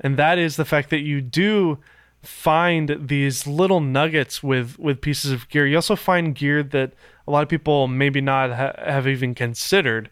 [0.00, 1.78] and that is the fact that you do
[2.22, 5.66] find these little nuggets with with pieces of gear.
[5.66, 6.94] You also find gear that
[7.26, 10.10] a lot of people maybe not ha- have even considered.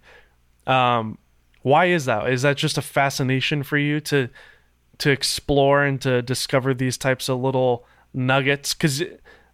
[0.66, 1.18] Um,
[1.62, 2.28] why is that?
[2.30, 4.28] Is that just a fascination for you to
[4.98, 8.72] to explore and to discover these types of little nuggets?
[8.74, 9.02] Because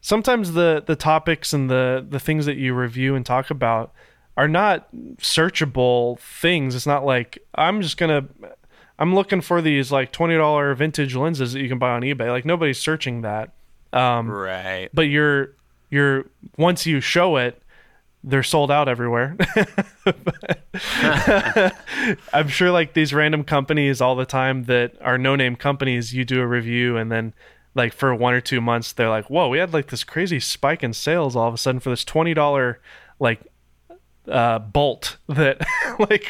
[0.00, 3.92] sometimes the the topics and the the things that you review and talk about
[4.36, 4.88] are not
[5.18, 6.74] searchable things.
[6.74, 8.26] It's not like I'm just gonna
[8.98, 12.28] I'm looking for these like twenty dollar vintage lenses that you can buy on eBay.
[12.28, 13.50] Like nobody's searching that.
[13.92, 14.88] Um, Right.
[14.94, 15.50] but you're
[15.90, 17.61] you're once you show it
[18.25, 19.37] they're sold out everywhere.
[22.33, 26.25] I'm sure like these random companies all the time that are no name companies, you
[26.25, 27.35] do a review and then
[27.75, 30.83] like for one or two months they're like, Whoa, we had like this crazy spike
[30.83, 32.81] in sales all of a sudden for this twenty dollar
[33.18, 33.41] like
[34.29, 35.61] uh, bolt that
[35.99, 36.27] like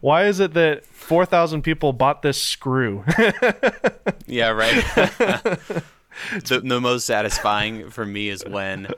[0.00, 3.04] why is it that 4000 people bought this screw
[4.26, 4.84] yeah right
[6.44, 8.88] the, the most satisfying for me is when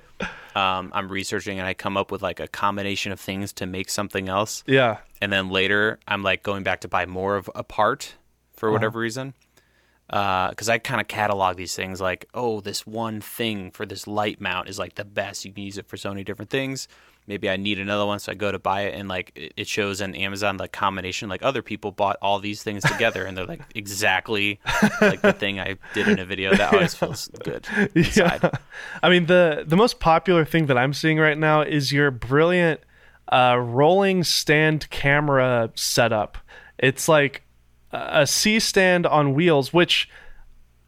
[0.55, 3.89] um, i'm researching and i come up with like a combination of things to make
[3.91, 7.65] something else yeah and then later i'm like going back to buy more of a
[7.65, 8.15] part
[8.57, 9.35] for whatever reason
[10.07, 14.41] because I kind of catalog these things like, oh, this one thing for this light
[14.41, 15.45] mount is like the best.
[15.45, 16.89] You can use it for so many different things.
[17.27, 20.03] Maybe I need another one, so I go to buy it, and like it- shows
[20.03, 21.29] on Amazon like combination.
[21.31, 24.61] Like other people bought all these things together, and they're like exactly
[25.01, 26.55] like the thing I did in a video.
[26.55, 28.41] That always feels good inside.
[28.43, 28.51] Yeah.
[29.03, 32.81] I mean the the most popular thing that I'm seeing right now is your brilliant
[33.33, 36.37] uh, rolling stand camera setup.
[36.79, 37.43] It's like
[37.91, 40.11] a C stand on wheels, which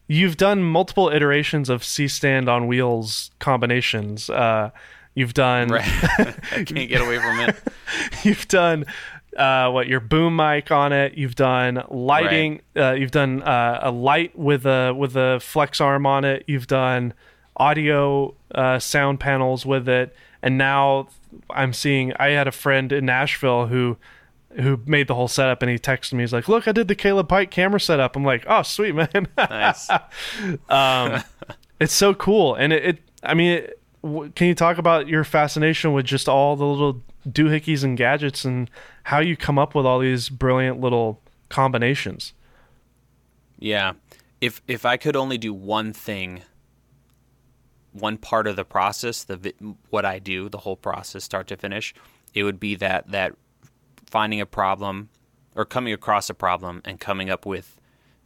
[0.07, 4.29] you've done multiple iterations of C stand on wheels combinations.
[4.29, 4.69] Uh,
[5.17, 7.55] you've done Right, I can't get away from it.
[8.23, 8.85] you've done
[9.35, 11.15] uh, what your boom mic on it.
[11.15, 12.61] You've done lighting.
[12.75, 16.43] Uh, you've done uh, a light with a with a flex arm on it.
[16.47, 17.13] You've done
[17.55, 21.07] audio uh, sound panels with it, and now
[21.49, 22.13] I'm seeing.
[22.19, 23.97] I had a friend in Nashville who
[24.51, 26.21] who made the whole setup, and he texted me.
[26.21, 29.27] He's like, "Look, I did the Caleb Pike camera setup." I'm like, "Oh, sweet man."
[29.35, 29.89] Nice.
[30.69, 31.23] um,
[31.79, 32.85] it's so cool, and it.
[32.85, 37.03] it I mean, it, can you talk about your fascination with just all the little
[37.27, 38.69] doohickeys and gadgets, and
[39.03, 42.33] how you come up with all these brilliant little combinations?
[43.59, 43.93] Yeah.
[44.39, 46.43] If if I could only do one thing,
[47.91, 49.53] one part of the process, the
[49.89, 51.93] what I do, the whole process start to finish,
[52.33, 53.33] it would be that that
[54.05, 55.09] finding a problem
[55.55, 57.79] or coming across a problem and coming up with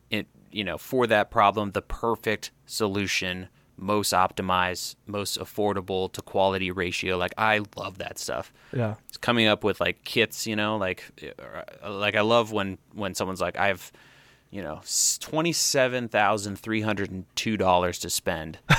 [0.09, 3.47] it, you know, for that problem the perfect solution,
[3.77, 7.17] most optimized, most affordable to quality ratio.
[7.17, 11.03] Like I love that stuff Yeah, it's coming up with like kits, you know, like
[11.87, 13.91] like I love when when someone's like I have,
[14.49, 14.81] you know,
[15.19, 18.59] twenty seven thousand three hundred and two dollars to spend.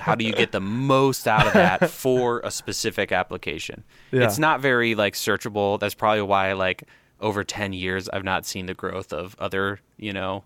[0.00, 3.84] How do you get the most out of that for a specific application?
[4.10, 4.24] Yeah.
[4.24, 5.78] It's not very like searchable.
[5.78, 6.82] That's probably why like
[7.20, 10.44] over ten years I've not seen the growth of other you know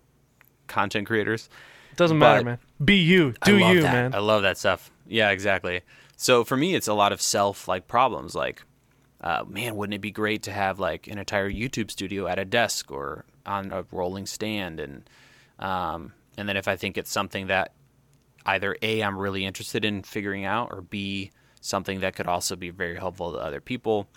[0.67, 1.49] content creators.
[1.95, 2.59] Doesn't matter, man.
[2.83, 3.93] Be you, do you, that.
[3.93, 4.15] man.
[4.15, 4.91] I love that stuff.
[5.07, 5.81] Yeah, exactly.
[6.15, 8.35] So for me, it's a lot of self like problems.
[8.35, 8.63] Like,
[9.21, 12.45] uh, man, wouldn't it be great to have like an entire YouTube studio at a
[12.45, 14.79] desk or on a rolling stand?
[14.79, 15.09] And
[15.59, 17.73] um, and then if I think it's something that
[18.45, 22.69] either a I'm really interested in figuring out, or b something that could also be
[22.69, 24.07] very helpful to other people,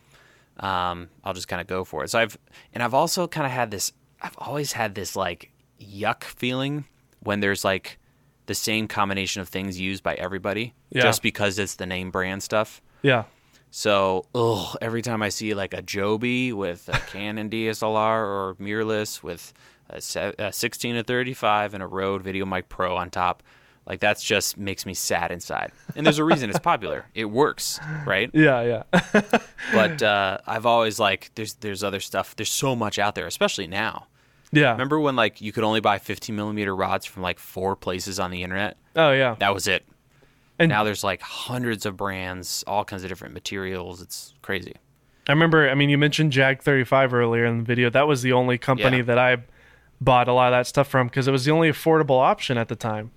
[0.59, 2.11] um, I'll just kind of go for it.
[2.11, 2.39] So I've
[2.72, 3.93] and I've also kind of had this.
[4.20, 5.51] I've always had this like
[5.81, 6.85] yuck feeling
[7.25, 7.99] when there's like
[8.47, 11.03] the same combination of things used by everybody, Yeah.
[11.03, 12.81] just because it's the name brand stuff.
[13.03, 13.25] yeah,
[13.70, 19.22] So, ugh, every time I see like a Joby with a Canon DSLR or mirrorless
[19.22, 19.53] with
[19.91, 23.43] a, se- a 16 to 35 and a Rode VideoMic Pro on top,
[23.87, 25.70] like that's just makes me sad inside.
[25.97, 27.07] And there's a reason it's popular.
[27.14, 28.31] It works, right?
[28.35, 29.20] yeah, yeah.
[29.72, 32.37] But uh, I've always like there's there's other stuff.
[32.37, 34.07] There's so much out there, especially now.
[34.57, 34.73] Yeah.
[34.73, 38.31] Remember when like you could only buy 15 millimeter rods from like four places on
[38.31, 38.77] the internet?
[38.97, 39.37] Oh yeah.
[39.39, 39.85] That was it.
[40.59, 44.01] And- now there's like hundreds of brands, all kinds of different materials.
[44.01, 44.75] It's crazy.
[45.29, 45.69] I remember.
[45.71, 47.89] I mean, you mentioned Jag 35 earlier in the video.
[47.91, 49.03] That was the only company Yeah.
[49.05, 49.39] that I
[50.01, 52.69] bought a lot of that stuff from because it was the only affordable option at
[52.69, 53.11] the time.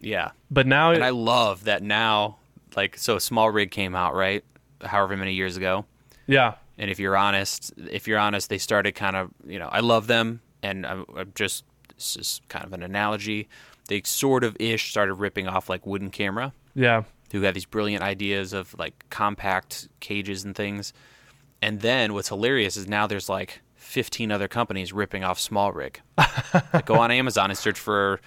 [0.00, 0.30] Yeah.
[0.50, 2.38] But now, And it, I love that now,
[2.76, 4.42] like, so a SmallRig came out, right?
[4.82, 5.84] However many years ago.
[6.26, 9.80] yeah, And if you're honest, if you're honest, they started kind of, you know, I
[9.80, 10.40] love them.
[10.62, 11.64] And I'm, I'm just,
[11.96, 13.48] this is kind of an analogy.
[13.88, 17.02] They sort of ish started ripping off like Wooden Camera, yeah,
[17.32, 20.92] who had these brilliant ideas of like compact cages and things.
[21.60, 25.96] And then what's hilarious is now there's like 15 other companies ripping off SmallRig.
[26.72, 28.20] like go on Amazon and search for,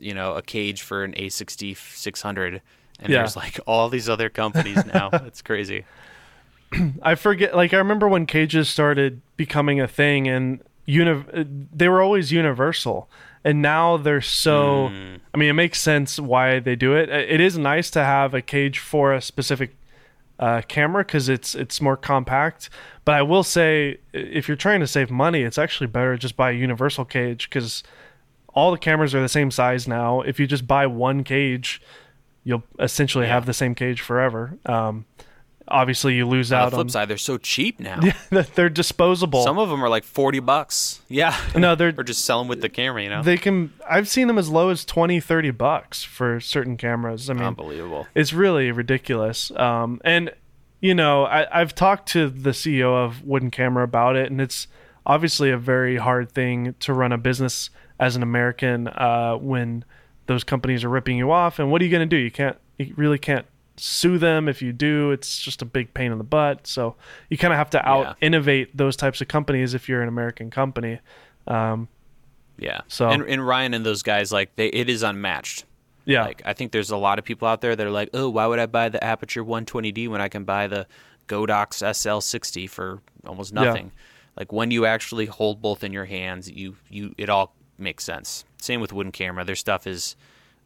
[0.00, 2.62] you know, a cage for an A60 600.
[3.00, 3.18] And Yeah.
[3.18, 5.08] there's like all these other companies now.
[5.12, 5.84] it's crazy.
[7.02, 7.54] I forget.
[7.56, 11.24] Like I remember when cages started becoming a thing, and uni-
[11.72, 13.08] they were always universal,
[13.44, 14.86] and now they're so.
[15.34, 17.08] I mean, it makes sense why they do it.
[17.08, 19.76] It is nice to have a cage for a specific
[20.38, 22.68] uh, camera because it's it's more compact.
[23.04, 26.50] But I will say, if you're trying to save money, it's actually better just buy
[26.50, 27.82] a universal cage because
[28.54, 30.20] all the cameras are the same size now.
[30.20, 31.80] If you just buy one cage,
[32.44, 33.32] you'll essentially Yeah.
[33.34, 34.58] have the same cage forever.
[34.66, 35.06] Um,
[35.70, 36.64] obviously you lose out.
[36.64, 36.88] On the flip on.
[36.90, 38.00] side, they're so cheap now.
[38.54, 39.42] they're disposable.
[39.44, 41.00] Some of them are like forty bucks.
[41.08, 41.36] Yeah.
[41.56, 43.02] no, they're or just sell them with the camera.
[43.02, 43.22] You know.
[43.22, 43.72] they can.
[43.88, 47.30] I've seen them as low as 20, 30 bucks for certain cameras.
[47.30, 48.06] I mean, Unbelievable.
[48.14, 49.50] it's really ridiculous.
[49.52, 50.32] Um, and
[50.80, 54.68] you know, I, I've talked to the CEO of Wooden Camera about it, and it's
[55.06, 59.84] obviously a very hard thing to run a business as an American uh, when
[60.26, 61.58] those companies are ripping you off.
[61.58, 62.20] And what are you going to do?
[62.20, 62.56] You can't.
[62.78, 63.46] You really can't
[63.78, 64.48] sue them.
[64.48, 66.66] If you do, it's just a big pain in the butt.
[66.66, 66.96] So
[67.30, 70.50] you kind of have to out innovate those types of companies if you're an American
[70.50, 71.00] company.
[71.46, 71.88] Um,
[72.58, 72.80] Yeah.
[72.88, 75.64] So- and, and Ryan and those guys like they it is unmatched.
[76.04, 78.28] yeah, Like I think there's a lot of people out there that are like, oh,
[78.28, 80.86] why would I buy the Aputure 120D when I can buy the
[81.28, 83.64] Godox SL60 for almost Yeah.
[83.64, 83.92] nothing?
[84.36, 88.44] Like when you actually hold both in your hands, you you it all makes sense.
[88.60, 89.44] Same with wooden camera.
[89.44, 90.16] Their stuff is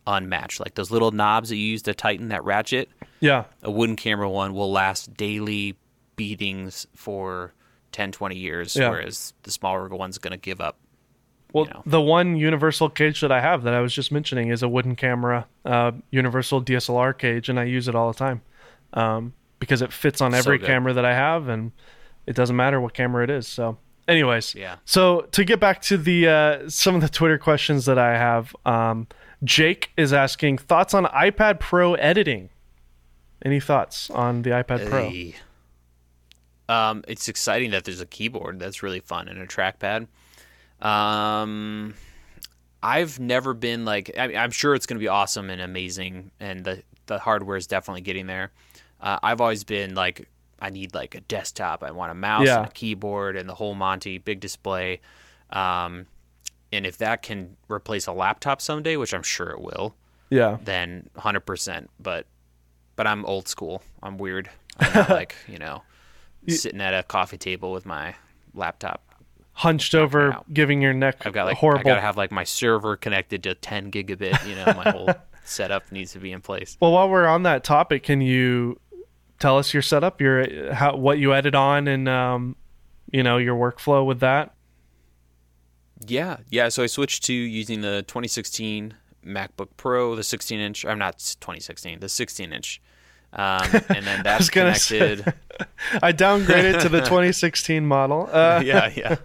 [0.06, 0.60] unmatched.
[0.60, 2.88] Like those little knobs that you use to tighten that ratchet,
[3.22, 5.76] yeah, a wooden camera one will last daily
[6.16, 7.54] beatings for
[7.92, 8.90] 10, 20 years, Yeah.
[8.90, 10.76] whereas the smaller one's going to give up.
[11.52, 11.82] Well, know.
[11.86, 14.96] the one universal cage that I have that I was just mentioning is a wooden
[14.96, 18.40] camera, uh, universal DSLR cage, and I use it all the time
[18.94, 20.66] um, because it fits on every good.
[20.66, 21.72] camera that I have, and
[22.26, 23.46] it doesn't matter what camera it is.
[23.46, 23.76] So,
[24.08, 24.76] anyways, Yeah.
[24.84, 28.56] So to get back to the uh, some of the Twitter questions that I have,
[28.64, 29.06] um,
[29.44, 32.48] Jake is asking thoughts on iPad Pro editing.
[33.44, 35.08] Any thoughts on the iPad Pro?
[35.08, 35.34] Hey.
[36.68, 40.06] Um, it's exciting that there's a keyboard that's really fun and a trackpad.
[40.80, 41.94] Um,
[42.82, 46.30] I've never been like I mean, I'm sure it's going to be awesome and amazing,
[46.40, 48.52] and the the hardware is definitely getting there.
[49.00, 50.28] Uh, I've always been like
[50.60, 51.82] I need like a desktop.
[51.82, 52.58] I want a mouse Yeah.
[52.58, 55.00] and a keyboard and the whole Monty big display.
[55.50, 56.06] Um,
[56.72, 59.94] and if that can replace a laptop someday, which I'm sure it will,
[60.30, 61.88] Yeah, then 100%.
[62.00, 62.26] But
[62.96, 63.82] but I'm old school.
[64.02, 64.50] I'm weird.
[64.78, 65.82] I'm not like you know
[66.48, 68.14] sitting at a coffee table with my
[68.54, 69.02] laptop.
[69.52, 70.52] hunched over, out.
[70.52, 71.80] giving your neck I've got like horrible.
[71.80, 74.46] I gotta have like my server connected to 10 gigabit.
[74.46, 75.10] You know, my whole
[75.44, 76.76] setup needs to be in place.
[76.80, 78.80] Well, while we're on that topic, can you
[79.38, 82.56] tell us your setup, your how what you edit on, and um,
[83.10, 84.54] you know your workflow with that?
[86.06, 86.68] Yeah, yeah.
[86.68, 88.94] So I switched to using the 2016
[89.24, 90.84] MacBook Pro, the 16 inch.
[90.84, 92.80] I'm not 2016, the 16 inch.
[93.32, 95.34] Um, and then that's was gonna say- connected.
[96.02, 98.28] I downgraded to the 2016 model.
[98.30, 99.16] Uh, yeah, yeah.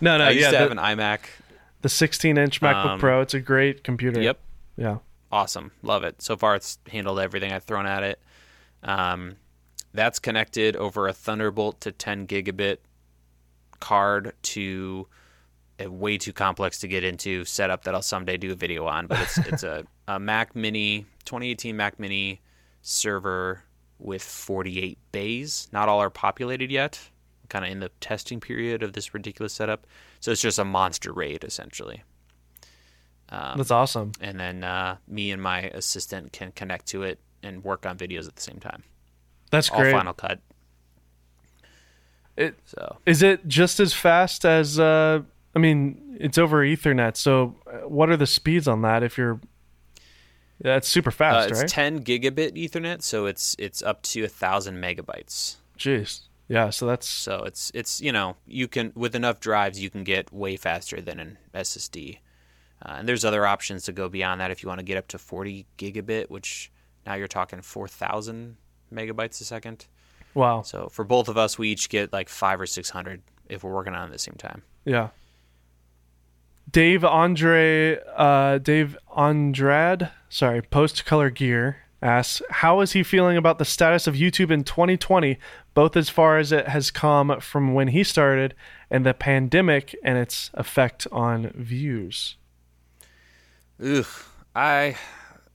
[0.00, 1.20] no, no, I used yeah, to have an iMac.
[1.82, 3.20] the 16 inch MacBook Um, Pro.
[3.20, 4.20] It's a great computer.
[4.20, 4.38] Yep.
[4.76, 4.98] Yeah.
[5.30, 8.20] awesome love it so far it's handled everything i've thrown at it
[8.82, 9.36] um,
[9.92, 12.78] that's connected over a thunderbolt to 10 gigabit
[13.80, 15.06] card to
[15.80, 19.20] way too complex to get into setup that i'll someday do a video on but
[19.20, 22.40] it's, it's a, a mac mini 2018 mac mini
[22.82, 23.62] server
[23.98, 27.00] with 48 bays not all are populated yet
[27.48, 29.86] kind of in the testing period of this ridiculous setup
[30.20, 32.02] so it's just a monster raid essentially
[33.30, 34.12] um, That's awesome.
[34.20, 38.28] and then uh, me and my assistant can connect to it and work on videos
[38.28, 38.82] at the same time.
[39.50, 39.92] That's All great.
[39.92, 40.40] Final Cut.
[42.36, 44.78] It- so Is it just as fast as?
[44.78, 45.22] Uh,
[45.54, 47.16] I mean, it's over Ethernet.
[47.16, 49.02] So, uh, what are the speeds on that?
[49.02, 49.40] If you're,
[50.60, 51.68] that's super uh, fast, it's right?
[51.68, 55.56] 10 gigabit Ethernet, so it's it's up to a thousand megabytes.
[55.78, 56.22] Jeez.
[56.48, 56.70] Yeah.
[56.70, 60.32] So that's So it's it's you know you can with enough drives you can get
[60.32, 62.18] way faster than an SSD.
[62.84, 65.08] Uh, and there's other options to go beyond that if you want to get up
[65.08, 66.70] to 40 gigabit, which
[67.06, 68.56] now you're talking 4,000
[68.92, 69.86] megabytes a second.
[70.34, 70.60] wow.
[70.60, 73.94] So for both of us, we each get like five or 600 if we're working
[73.94, 74.62] on it at the same time.
[74.84, 75.08] Yeah.
[76.74, 83.58] Dave Andre, uh, Dave Andrade, sorry, Post Color Gear asks, how is he feeling about
[83.58, 85.38] the status of YouTube in 2020,
[85.72, 88.56] both as far as it has come from when he started
[88.90, 92.38] and the pandemic and its effect on views?
[93.80, 94.04] Ugh,
[94.56, 94.96] I,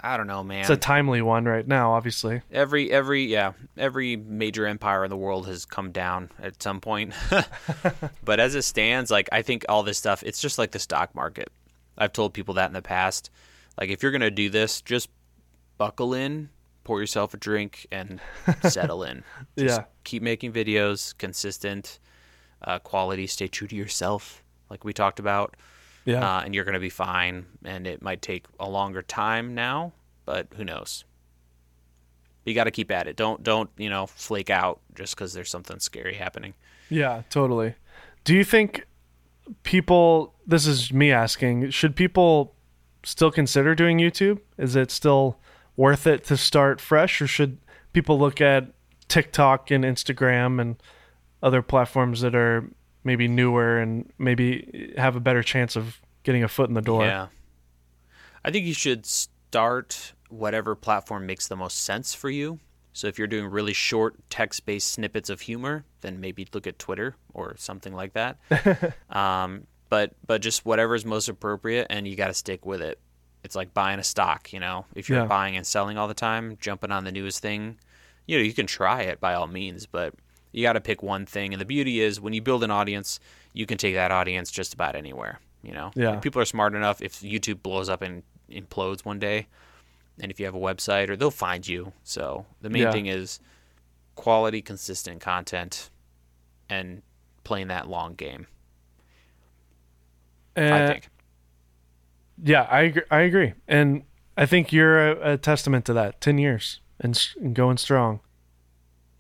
[0.02, 0.62] I don't know, man.
[0.62, 2.42] It's a timely one right now, obviously.
[2.52, 7.14] every every yeah, every major empire in the world has come down at some point.
[8.24, 11.14] but as it stands, like I think all this stuff, it's just like the stock
[11.16, 11.52] market.
[11.98, 13.30] I've told people that in the past.
[13.80, 15.10] Like if you're gonna do this, just
[15.78, 16.50] buckle in,
[16.84, 18.20] pour yourself a drink, and
[18.64, 19.24] settle in.
[19.58, 19.86] Just Yeah.
[20.06, 22.00] keep making videos, consistent,
[22.64, 23.28] uh, quality.
[23.28, 25.56] Stay true to yourself, like we talked about.
[26.10, 26.38] Yeah.
[26.38, 27.46] uh, and you're going to be fine.
[27.64, 29.94] And it might take a longer time now,
[30.26, 31.04] but who knows?
[32.46, 33.16] You got to keep at it.
[33.16, 36.54] Don't don't you know flake out just because there's something scary happening.
[36.90, 37.76] Yeah, totally.
[38.24, 38.86] Do you think
[39.64, 42.56] people, this is me asking, should people
[43.04, 44.40] still consider doing YouTube?
[44.58, 45.38] Is it still
[45.76, 47.58] worth it to start fresh, or should
[47.94, 48.72] people look at
[49.08, 50.82] TikTok and Instagram and
[51.42, 52.70] other platforms that are
[53.04, 57.06] maybe newer and maybe have a better chance of getting a foot in the door.
[57.06, 57.28] Yeah.
[58.44, 62.60] I think you should start whatever platform makes the most sense for you.
[62.94, 67.16] So if you're doing really short text-based snippets of humor, then maybe look at Twitter
[67.34, 68.38] or something like that.
[69.10, 73.00] um, but but just whatever is most appropriate, and you got to stick with it.
[73.44, 74.86] It's like buying a stock, you know.
[74.96, 75.26] If you're Yeah.
[75.26, 77.78] buying and selling all the time, jumping on the newest thing,
[78.28, 80.14] you know, you can try it by all means, but
[80.52, 81.54] you got to pick one thing.
[81.54, 83.20] And the beauty is, when you build an audience,
[83.54, 85.40] you can take that audience just about anywhere.
[85.64, 86.12] You know, Yeah.
[86.12, 87.02] Like, people are smart enough.
[87.02, 89.48] If YouTube blows up and implodes one day,
[90.22, 91.94] and if you have a website, or they'll find you.
[92.04, 92.92] So the main Yeah.
[92.92, 93.40] thing is
[94.16, 95.90] quality, consistent content,
[96.70, 97.02] and
[97.44, 98.48] playing that long game.
[100.58, 101.10] I think.
[102.44, 104.04] Yeah, I agree, I agree, and
[104.38, 106.22] I think you're a, a testament to that.
[106.22, 108.20] Ten years and, and going strong.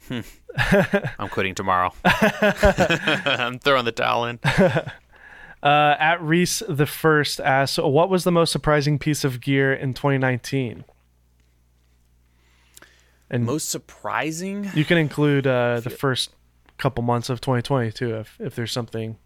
[0.08, 0.22] Hmm.
[0.58, 1.93] I'm quitting tomorrow.
[2.06, 4.39] I'm throwing the towel in.
[5.62, 9.93] Uh, at Reese the first asks, "What was the most surprising piece of gear in
[9.93, 10.86] 2019?"
[13.30, 14.70] And Most surprising.
[14.74, 16.32] you can include uh, the first
[16.78, 19.18] couple months of 2020 too, if if there's something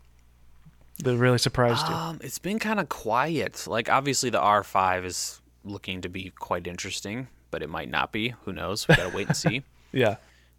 [1.03, 1.93] that really surprised you.
[1.93, 3.65] Um, it's been kind of quiet.
[3.67, 8.33] Like obviously the R5 is looking to be quite interesting, but it might not be.
[8.45, 8.87] Who knows?
[8.87, 9.61] We gotta wait and see.
[9.95, 10.15] Yeah,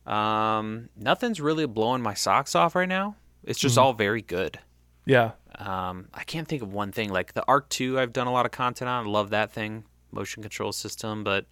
[0.07, 3.17] Um, nothing's really blowing my socks off right now.
[3.43, 4.59] It's just all very good.
[5.07, 7.11] yeah, Um, I can't think of one thing.
[7.11, 9.07] Like the Arc Two, I've done a lot of content on.
[9.07, 11.25] I love that thing, motion control system.
[11.25, 11.47] But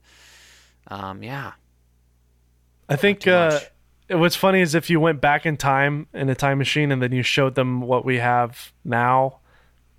[0.89, 1.53] um, yeah,
[2.89, 3.61] I think uh,
[4.09, 7.13] what's funny is if you went back in time in a time machine and then
[7.13, 9.39] you showed them what we have now,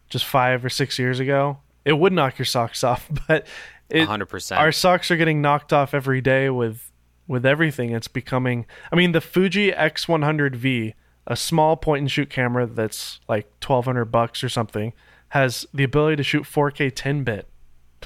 [0.09, 3.09] just five or six years ago, it would knock your socks off.
[3.27, 3.47] But
[3.89, 4.59] it, hundred percent.
[4.59, 6.89] our socks are getting knocked off every day with
[7.27, 7.91] with everything.
[7.91, 8.65] It's becoming.
[8.91, 10.93] I mean, the Fuji X100V,
[11.27, 14.93] a small point and shoot camera that's like twelve hundred bucks or something,
[15.33, 17.49] has the ability to shoot 4K 10 bit.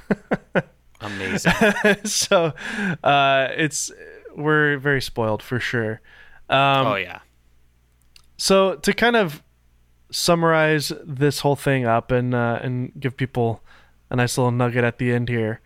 [1.02, 1.52] Amazing.
[2.06, 2.54] so
[3.04, 3.92] uh, it's
[4.34, 6.00] we're very spoiled for sure.
[6.50, 7.20] Um, oh yeah.
[8.38, 9.44] So to kind of
[10.10, 13.62] summarize this whole thing up and uh, and give people
[14.10, 15.60] a nice little nugget at the end here,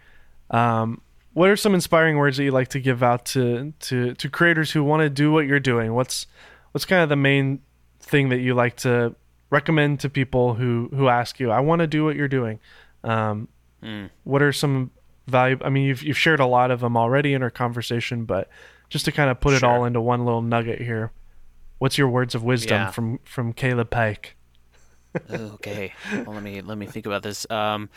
[0.49, 1.01] um,
[1.33, 4.71] what are some inspiring words that you like to give out to to to creators
[4.71, 5.93] who want to do what you're doing?
[5.93, 6.27] What's
[6.71, 7.61] what's kind of the main
[7.99, 9.15] thing that you like to
[9.49, 12.59] recommend to people who who ask you, "I want to do what you're doing"?
[13.03, 13.47] Um,
[13.83, 14.11] Mm.
[14.25, 14.91] What are some
[15.25, 15.57] value?
[15.63, 18.47] I mean, you've you've shared a lot of them already in our conversation, but
[18.89, 21.11] just to kind of put it all into one little nugget here,
[21.79, 22.91] what's your words of wisdom Yeah.
[22.91, 24.35] from from Caleb Pike?
[25.31, 27.89] okay well let me let me think about this um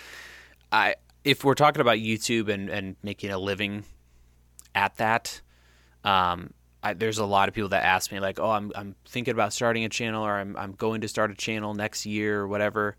[0.72, 0.94] i
[1.24, 3.84] if we're talking about youtube and and making a living
[4.74, 5.40] at that
[6.04, 6.52] um
[6.82, 9.52] I, there's a lot of people that ask me like oh i'm i'm thinking about
[9.52, 12.96] starting a channel or i'm i'm going to start a channel next year or whatever.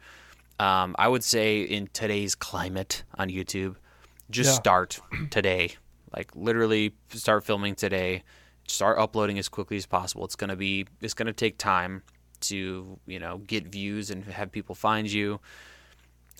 [0.59, 3.75] Um i would say in today's climate on youtube
[4.31, 4.53] just Yeah.
[4.55, 4.99] start
[5.29, 5.69] today.
[6.15, 8.23] Like literally start filming today.
[8.67, 10.25] Start uploading as quickly as possible.
[10.25, 12.01] It's going to be it's going to take time
[12.41, 15.39] to you know get views and have people find you.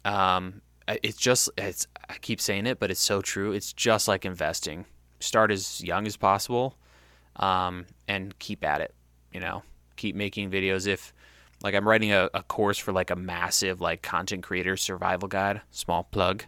[0.03, 4.25] Um it's just it's i keep saying it but it's so true it's just like
[4.25, 4.85] investing
[5.19, 6.77] start as young as possible
[7.37, 8.93] um and keep at it
[9.33, 9.63] you know
[9.95, 11.13] keep making videos if
[11.63, 15.61] like i'm writing a, a course for like a massive like content creator survival guide
[15.71, 16.43] small plug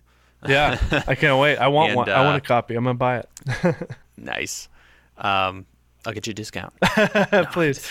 [0.46, 0.78] Yeah,
[1.08, 1.58] I can't wait.
[1.58, 2.10] I want And, one.
[2.10, 2.76] I want uh, a copy.
[2.76, 3.76] I'm gonna buy it.
[4.18, 4.70] nice
[5.18, 5.66] um
[6.06, 6.74] i'll get you a discount
[7.52, 7.90] Please.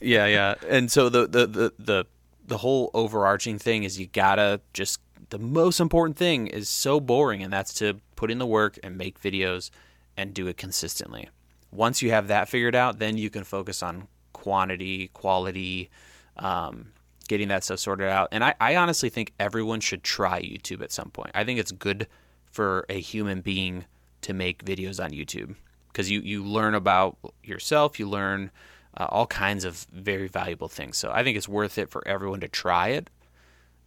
[0.00, 0.54] Yeah, yeah.
[0.68, 2.06] And so the the the the,
[2.46, 7.42] the whole overarching thing is you gotta just the most important thing is so boring,
[7.42, 9.70] and that's to put in the work and make videos
[10.16, 11.28] and do it consistently.
[11.70, 15.90] Once you have that figured out, then you can focus on quantity, quality,
[16.36, 16.92] um,
[17.26, 18.28] getting that stuff sorted out.
[18.30, 21.30] And I, I honestly think everyone should try YouTube at some point.
[21.34, 22.06] I think it's good
[22.50, 23.86] for a human being
[24.22, 25.56] to make videos on YouTube
[25.88, 28.50] because you, you learn about yourself, you learn
[28.96, 30.96] uh, all kinds of very valuable things.
[30.96, 33.10] So I think it's worth it for everyone to try it.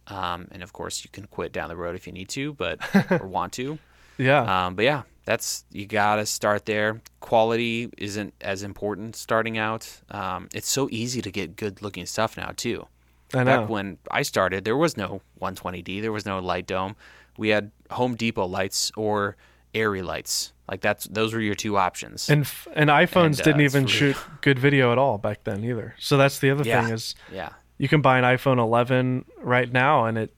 [0.06, 2.80] Um, and of course, you can quit down the road if you need to, but
[3.10, 3.78] or want to.
[4.16, 4.66] Yeah.
[4.66, 7.00] Um, but yeah, that's you gotta start there.
[7.20, 10.00] Quality isn't as important starting out.
[10.10, 12.86] Um, it's so easy to get good looking stuff now too.
[13.34, 13.60] I know.
[13.60, 16.96] Back when I started, there was no 120D, there was no light dome.
[17.36, 19.36] We had Home Depot lights or
[19.74, 20.52] ARRI lights.
[20.70, 22.28] Like that's those were your two options.
[22.28, 25.64] and f- and iPhones And, uh, didn't even shoot good video at all back then
[25.64, 25.94] either.
[25.98, 26.84] So that's the other Yeah.
[26.84, 30.34] thing is yeah, you can buy an iPhone 11 right now and it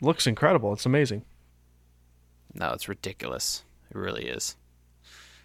[0.00, 0.72] looks incredible.
[0.72, 1.24] It's amazing.
[2.54, 3.62] no, it's ridiculous.
[3.90, 4.56] It really is.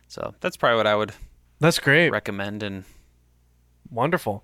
[0.08, 1.14] So that's probably what I would
[1.60, 2.10] That's great.
[2.10, 2.86] recommend and
[3.92, 4.44] Wonderful.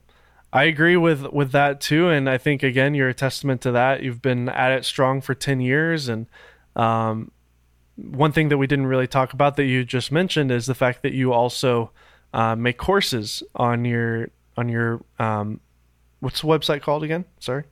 [0.54, 4.04] I agree with with that too, and I think again you're a testament to that.
[4.04, 6.28] You've been at it strong for ten years, and
[6.76, 7.32] um,
[8.12, 11.04] one thing that we didn't really talk about that you just mentioned is the fact
[11.04, 11.91] that you also
[12.34, 15.60] uh, make courses on your on your um,
[16.20, 17.26] what's the website called again?
[17.39, 17.64] Sorry.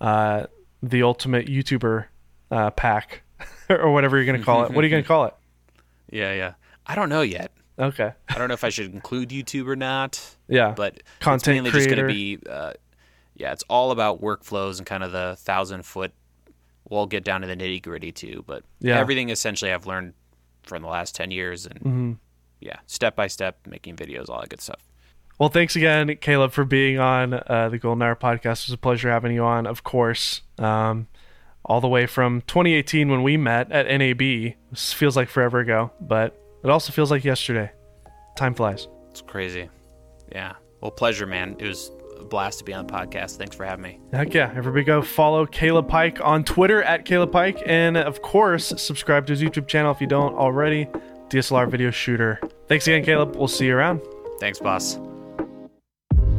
[0.02, 0.46] uh,
[0.84, 2.06] the ultimate YouTuber
[2.52, 3.22] uh, pack
[3.70, 4.72] or whatever you're going to call it.
[4.72, 5.34] What are you going to call it?
[6.12, 6.54] Yeah, yeah.
[6.86, 7.52] I don't know yet.
[7.78, 8.14] Okay.
[8.30, 10.74] I don't know if I should include YouTube or not, Yeah.
[10.76, 12.74] but Content it's mainly just going to be, uh,
[13.36, 16.14] yeah, it's all about workflows and kind of the thousand foot.
[16.90, 18.98] We'll get down to the nitty gritty too, but Yeah.
[19.00, 20.14] everything essentially I've learned
[20.64, 22.12] from the last ten years, and Mm-hmm.
[22.62, 24.80] yeah, step by step, making videos, all that good stuff.
[25.38, 28.64] Well, thanks again, Caleb, for being on uh, the Golden Hour podcast.
[28.64, 30.44] It was a pleasure having you on, of course.
[30.58, 31.08] Um,
[31.66, 34.54] all the way from 2018 when we met at NAB.
[34.72, 37.72] This feels like forever ago, but it also feels like yesterday.
[38.36, 38.88] Time flies.
[39.12, 39.70] It's crazy.
[40.34, 40.54] Yeah.
[40.82, 41.56] Well, pleasure, man.
[41.60, 43.38] It was a blast to be on the podcast.
[43.38, 44.00] Thanks for having me.
[44.12, 44.52] Heck yeah.
[44.56, 47.62] Everybody go follow Caleb Pike on Twitter at Caleb Pike.
[47.66, 50.88] And of course, subscribe to his YouTube channel if you don't already.
[51.30, 52.40] DSLR Video Shooter.
[52.68, 53.36] Thanks again, Caleb.
[53.36, 54.02] We'll see you around.
[54.40, 55.00] Thanks, boss.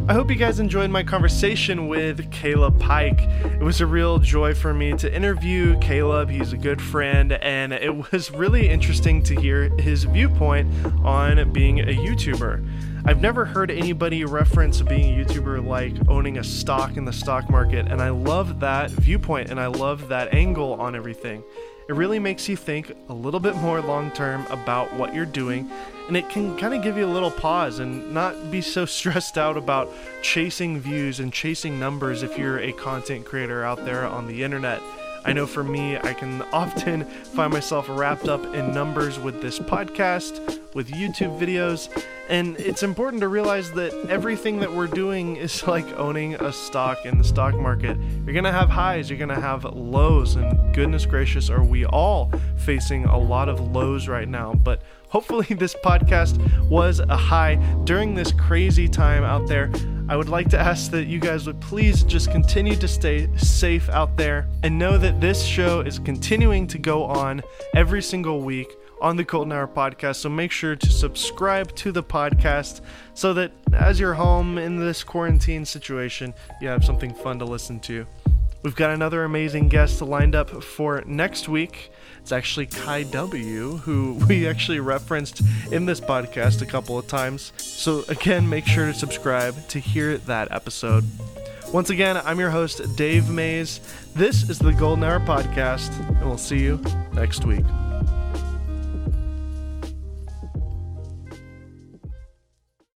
[0.08, 3.22] I hope you guys enjoyed my conversation with Caleb Pike.
[3.22, 6.30] It was a real joy for me to interview Caleb.
[6.30, 10.72] He's a good friend, and it was really interesting to hear his viewpoint
[11.04, 13.04] on being a YouTuber.
[13.04, 17.50] I've never heard anybody reference being a YouTuber like owning a stock in the stock
[17.50, 21.42] market, and I love that viewpoint and I love that angle on everything.
[21.88, 25.70] It really makes you think a little bit more long term about what you're doing,
[26.08, 29.38] and it can kind of give you a little pause and not be so stressed
[29.38, 34.26] out about chasing views and chasing numbers if you're a content creator out there on
[34.26, 34.82] the internet.
[35.26, 39.58] I know for me, I can often find myself wrapped up in numbers with this
[39.58, 41.88] podcast, with YouTube videos,
[42.28, 47.04] and it's important to realize that everything that we're doing is like owning a stock
[47.04, 47.98] in the stock market.
[48.24, 53.04] You're gonna have highs, you're gonna have lows, and goodness gracious, are we all facing
[53.06, 54.54] a lot of lows right now?
[54.54, 56.38] But hopefully, this podcast
[56.68, 59.70] was a high during this crazy time out there.
[60.08, 63.88] I would like to ask that you guys would please just continue to stay safe
[63.88, 67.42] out there and know that this show is continuing to go on
[67.74, 68.68] every single week
[69.00, 70.16] on the Golden Hour podcast.
[70.16, 72.82] So make sure to subscribe to the podcast
[73.14, 77.80] so that as you're home in this quarantine situation, you have something fun to listen
[77.80, 78.06] to.
[78.62, 81.90] We've got another amazing guest lined up for next week.
[82.26, 87.52] It's actually Kai W, who we actually referenced in this podcast a couple of times.
[87.56, 91.04] So, again, make sure to subscribe to hear that episode.
[91.72, 93.78] Once again, I'm your host, Dave Maze.
[94.16, 97.64] This is the Golden Hour Podcast, and we'll see you next week.